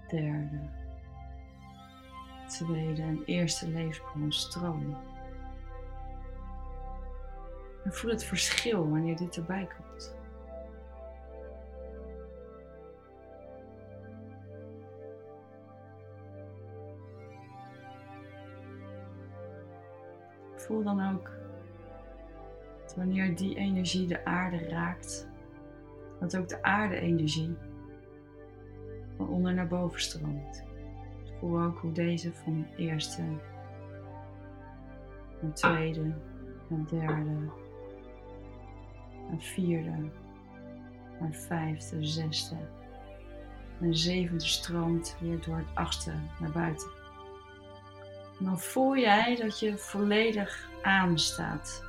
derde, 0.07 0.59
tweede 2.47 3.01
en 3.01 3.23
eerste 3.25 3.69
levensbron 3.69 4.31
stromen. 4.31 4.97
En 7.83 7.93
voel 7.93 8.11
het 8.11 8.23
verschil 8.23 8.89
wanneer 8.89 9.17
dit 9.17 9.37
erbij 9.37 9.67
komt. 9.77 10.15
Voel 20.55 20.83
dan 20.83 21.13
ook 21.13 21.31
wanneer 22.95 23.35
die 23.35 23.55
energie 23.55 24.07
de 24.07 24.25
aarde 24.25 24.57
raakt, 24.57 25.27
dat 26.19 26.37
ook 26.37 26.49
de 26.49 26.63
aarde-energie 26.63 27.57
van 29.17 29.27
onder 29.27 29.53
naar 29.53 29.67
boven 29.67 30.01
stroomt. 30.01 30.63
Voel 31.39 31.61
ook 31.61 31.79
hoe 31.79 31.91
deze 31.91 32.33
van 32.33 32.67
eerste 32.75 33.21
naar 35.41 35.53
tweede, 35.53 36.13
naar 36.67 36.87
derde, 36.89 37.51
naar 39.29 39.39
vierde, 39.39 40.09
naar 41.19 41.33
vijfde, 41.33 42.05
zesde 42.05 42.57
en 43.81 43.97
zevende 43.97 44.45
stroomt 44.45 45.17
weer 45.19 45.41
door 45.41 45.57
het 45.57 45.75
achtste 45.75 46.13
naar 46.39 46.51
buiten. 46.51 46.87
En 48.39 48.45
dan 48.45 48.59
voel 48.59 48.97
jij 48.97 49.35
dat 49.35 49.59
je 49.59 49.77
volledig 49.77 50.69
aanstaat. 50.81 51.83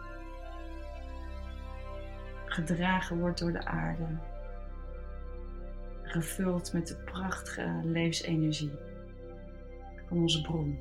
Gedragen 2.44 3.18
wordt 3.18 3.38
door 3.38 3.52
de 3.52 3.64
aarde. 3.64 4.06
Gevuld 6.22 6.72
met 6.72 6.86
de 6.86 6.96
prachtige 6.96 7.80
levensenergie 7.84 8.72
van 10.08 10.18
onze 10.18 10.42
bron. 10.42 10.78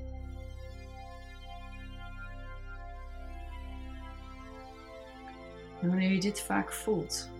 En 5.82 5.88
wanneer 5.88 6.12
je 6.12 6.19
dit 6.19 6.41
vaak 6.41 6.74
voelt, 6.74 7.32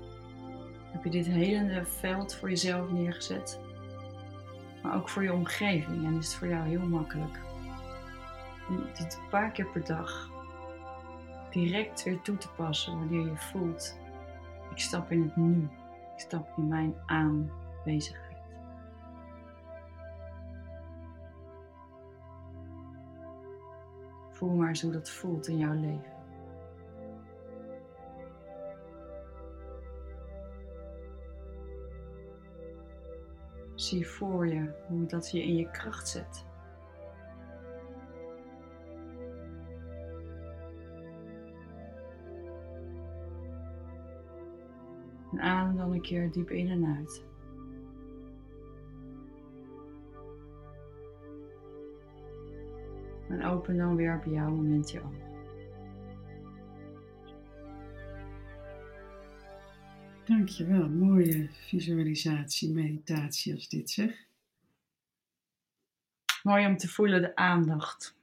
heb 0.92 1.04
je 1.04 1.10
dit 1.10 1.26
helende 1.26 1.86
veld 1.86 2.36
voor 2.36 2.50
jezelf 2.50 2.92
neergezet, 2.92 3.60
maar 4.84 4.96
ook 4.96 5.10
voor 5.10 5.24
je 5.24 5.34
omgeving 5.34 6.06
en 6.06 6.18
is 6.18 6.26
het 6.26 6.36
voor 6.36 6.48
jou 6.48 6.68
heel 6.68 6.88
makkelijk 6.88 7.40
dit 8.98 9.20
een 9.22 9.30
paar 9.30 9.52
keer 9.52 9.66
per 9.66 9.86
dag 9.86 10.30
direct 11.52 12.04
weer 12.04 12.22
toe 12.22 12.38
te 12.38 12.50
passen 12.50 12.98
wanneer 12.98 13.26
je 13.26 13.38
voelt, 13.38 13.98
ik 14.72 14.80
stap 14.80 15.12
in 15.12 15.22
het 15.22 15.36
nu, 15.36 15.70
ik 16.16 16.20
stap 16.20 16.58
in 16.58 16.68
mijn 16.68 16.96
aanwezigheid. 17.86 18.24
Voel 24.30 24.50
maar 24.50 24.68
eens 24.68 24.82
hoe 24.82 24.92
dat 24.92 25.10
voelt 25.10 25.48
in 25.48 25.58
jouw 25.58 25.74
leven. 25.74 26.14
Zie 33.76 34.08
voor 34.08 34.48
je 34.48 34.72
hoe 34.88 35.06
dat 35.06 35.32
je 35.32 35.44
in 35.44 35.56
je 35.56 35.72
kracht 35.72 36.08
zet. 36.08 36.46
En 45.32 45.42
adem 45.42 45.78
dan 45.78 45.92
een 45.92 46.02
keer 46.02 46.32
diep 46.32 46.50
in 46.50 46.70
en 46.70 46.86
uit. 46.98 47.35
En 53.36 53.46
open 53.46 53.78
dan 53.78 53.96
weer 53.96 54.16
op 54.16 54.26
jouw 54.26 54.50
moment 54.50 54.92
je 54.92 55.02
ogen. 55.02 55.34
Dankjewel, 60.26 60.90
mooie 60.90 61.50
visualisatie, 61.52 62.74
meditatie 62.74 63.54
als 63.54 63.70
dit 63.70 63.90
zeg. 63.90 64.26
Mooi 66.44 66.66
om 66.66 66.78
te 66.78 66.88
voelen 66.88 67.22
de 67.22 67.36
aandacht 67.36 68.18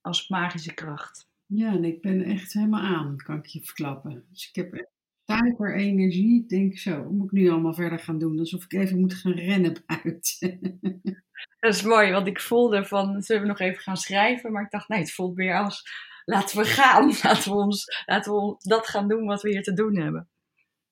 als 0.00 0.28
magische 0.28 0.74
kracht. 0.74 1.28
Ja, 1.46 1.72
en 1.72 1.84
ik 1.84 2.02
ben 2.02 2.22
echt 2.22 2.52
helemaal 2.52 2.96
aan, 2.96 3.16
kan 3.16 3.38
ik 3.38 3.46
je 3.46 3.60
verklappen. 3.60 4.26
Dus 4.30 4.48
ik 4.48 4.54
heb 4.54 4.72
echt 4.72 4.97
energie. 5.28 6.42
Ik 6.42 6.48
denk 6.48 6.78
zo, 6.78 7.02
wat 7.02 7.12
moet 7.12 7.24
ik 7.24 7.32
nu 7.32 7.48
allemaal 7.48 7.74
verder 7.74 7.98
gaan 7.98 8.18
doen? 8.18 8.38
Alsof 8.38 8.64
ik 8.64 8.72
even 8.72 9.00
moet 9.00 9.14
gaan 9.14 9.32
rennen 9.32 9.84
buiten. 9.86 10.58
Dat 11.60 11.74
is 11.74 11.82
mooi, 11.82 12.10
want 12.12 12.26
ik 12.26 12.40
voelde 12.40 12.84
van, 12.84 13.22
zullen 13.22 13.42
we 13.42 13.48
nog 13.48 13.58
even 13.58 13.82
gaan 13.82 13.96
schrijven? 13.96 14.52
Maar 14.52 14.62
ik 14.62 14.70
dacht, 14.70 14.88
nee, 14.88 14.98
het 14.98 15.12
voelt 15.12 15.36
meer 15.36 15.58
als, 15.58 15.82
laten 16.24 16.58
we 16.58 16.64
gaan. 16.64 17.06
Laten 17.22 17.50
we, 17.52 17.56
ons, 17.56 17.84
laten 18.06 18.32
we 18.32 18.56
dat 18.58 18.86
gaan 18.86 19.08
doen 19.08 19.26
wat 19.26 19.42
we 19.42 19.50
hier 19.50 19.62
te 19.62 19.72
doen 19.72 19.96
hebben. 19.96 20.28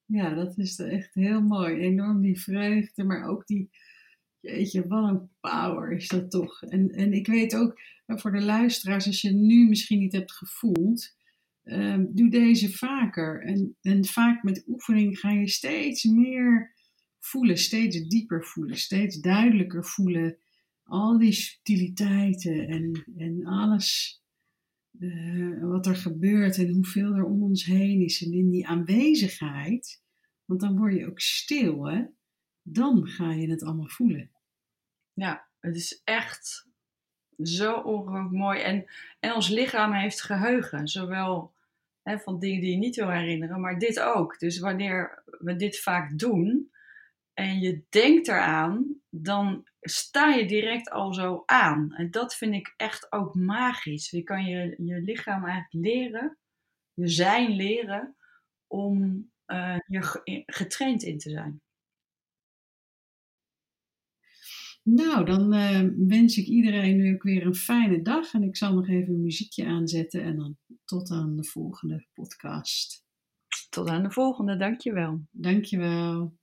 Ja, 0.05 0.35
dat 0.35 0.59
is 0.59 0.79
echt 0.79 1.15
heel 1.15 1.41
mooi. 1.41 1.77
Enorm 1.77 2.21
die 2.21 2.41
vreugde, 2.41 3.05
maar 3.05 3.29
ook 3.29 3.47
die, 3.47 3.71
jeetje, 4.41 4.87
wat 4.87 5.09
een 5.09 5.31
power 5.41 5.93
is 5.93 6.09
dat 6.09 6.31
toch. 6.31 6.63
En, 6.63 6.91
en 6.91 7.13
ik 7.13 7.27
weet 7.27 7.57
ook, 7.57 7.81
voor 8.07 8.33
de 8.33 8.43
luisteraars, 8.43 9.07
als 9.07 9.21
je 9.21 9.33
nu 9.33 9.69
misschien 9.69 9.99
niet 9.99 10.13
hebt 10.13 10.33
gevoeld, 10.33 11.16
ehm, 11.67 12.05
doe 12.09 12.31
deze 12.31 12.73
vaker. 12.73 13.43
En, 13.43 13.77
en 13.81 14.05
vaak 14.05 14.43
met 14.43 14.65
oefening 14.67 15.19
ga 15.19 15.31
je 15.31 15.49
steeds 15.49 16.05
meer 16.05 16.75
voelen, 17.19 17.59
steeds 17.59 18.09
dieper 18.09 18.45
voelen, 18.45 18.77
steeds 18.77 19.21
duidelijker 19.21 19.85
voelen. 19.85 20.39
Al 20.83 21.19
die 21.19 21.33
subtiliteiten 21.33 22.69
en, 22.69 23.05
en 23.17 23.47
alles 23.47 24.21
uh, 24.99 25.63
wat 25.63 25.87
er 25.87 25.97
gebeurt 25.97 26.59
en 26.59 26.69
hoeveel 26.69 27.15
er 27.15 27.25
om 27.25 27.43
ons 27.43 27.65
heen 27.65 28.01
is. 28.01 28.25
En 28.25 28.33
in 28.33 28.51
die 28.51 28.67
aanwezigheid, 28.67 30.03
want 30.45 30.61
dan 30.61 30.77
word 30.77 30.95
je 30.95 31.07
ook 31.07 31.21
stil, 31.21 31.85
hè? 31.85 32.05
dan 32.63 33.07
ga 33.07 33.33
je 33.33 33.51
het 33.51 33.63
allemaal 33.63 33.89
voelen. 33.89 34.31
Ja, 35.13 35.49
het 35.61 35.77
is 35.77 36.01
echt 36.05 36.69
zo 37.43 37.75
ongelooflijk 37.75 38.31
mooi. 38.31 38.61
En, 38.61 38.85
en 39.21 39.35
ons 39.35 39.49
lichaam 39.49 39.93
heeft 39.93 40.23
geheugen, 40.23 40.89
zowel 40.89 41.55
hè, 42.09 42.19
van 42.19 42.39
dingen 42.39 42.61
die 42.61 42.71
je 42.71 42.77
niet 42.77 42.97
wil 42.97 43.11
herinneren, 43.11 43.61
maar 43.61 43.79
dit 43.79 44.01
ook. 44.01 44.39
Dus 44.39 44.59
wanneer 44.59 45.23
we 45.25 45.57
dit 45.57 45.81
vaak 45.81 46.19
doen 46.19 46.71
en 47.33 47.59
je 47.59 47.85
denkt 47.89 48.29
eraan, 48.29 49.01
dan 49.11 49.69
sta 49.81 50.29
je 50.29 50.47
direct 50.47 50.91
al 50.91 51.15
zo 51.15 51.43
aan. 51.47 51.95
En 51.95 52.11
dat 52.11 52.35
vind 52.35 52.55
ik 52.55 52.75
echt 52.77 53.13
ook 53.13 53.35
magisch. 53.35 54.11
Je 54.11 54.23
kan 54.23 54.45
je, 54.45 54.75
je 54.79 55.01
lichaam 55.01 55.45
eigenlijk 55.45 55.87
leren, 55.87 56.39
je 56.95 57.09
zijn 57.09 57.51
leren, 57.51 58.17
om 58.67 59.31
je 59.87 60.43
getraind 60.47 61.03
in 61.03 61.19
te 61.19 61.31
zijn. 61.31 61.61
Nou, 64.89 65.25
dan 65.25 65.55
uh, 65.55 65.81
wens 65.97 66.37
ik 66.37 66.47
iedereen 66.47 66.97
nu 66.97 67.15
ook 67.15 67.23
weer 67.23 67.47
een 67.47 67.55
fijne 67.55 68.03
dag. 68.03 68.33
En 68.33 68.43
ik 68.43 68.57
zal 68.57 68.75
nog 68.75 68.89
even 68.89 69.15
een 69.15 69.23
muziekje 69.23 69.67
aanzetten. 69.67 70.23
En 70.23 70.37
dan 70.37 70.57
tot 70.85 71.11
aan 71.11 71.37
de 71.37 71.45
volgende 71.45 72.07
podcast. 72.15 73.05
Tot 73.69 73.89
aan 73.89 74.03
de 74.03 74.11
volgende, 74.11 74.57
dankjewel. 74.57 75.27
Dankjewel. 75.31 76.37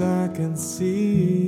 I 0.00 0.28
can 0.34 0.56
see 0.56 1.43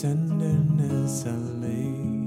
tenderness 0.00 1.26
I 1.26 1.36
lay. 1.60 2.19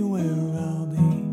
anywhere 0.00 0.58
I'll 0.58 0.86
be. 0.86 1.29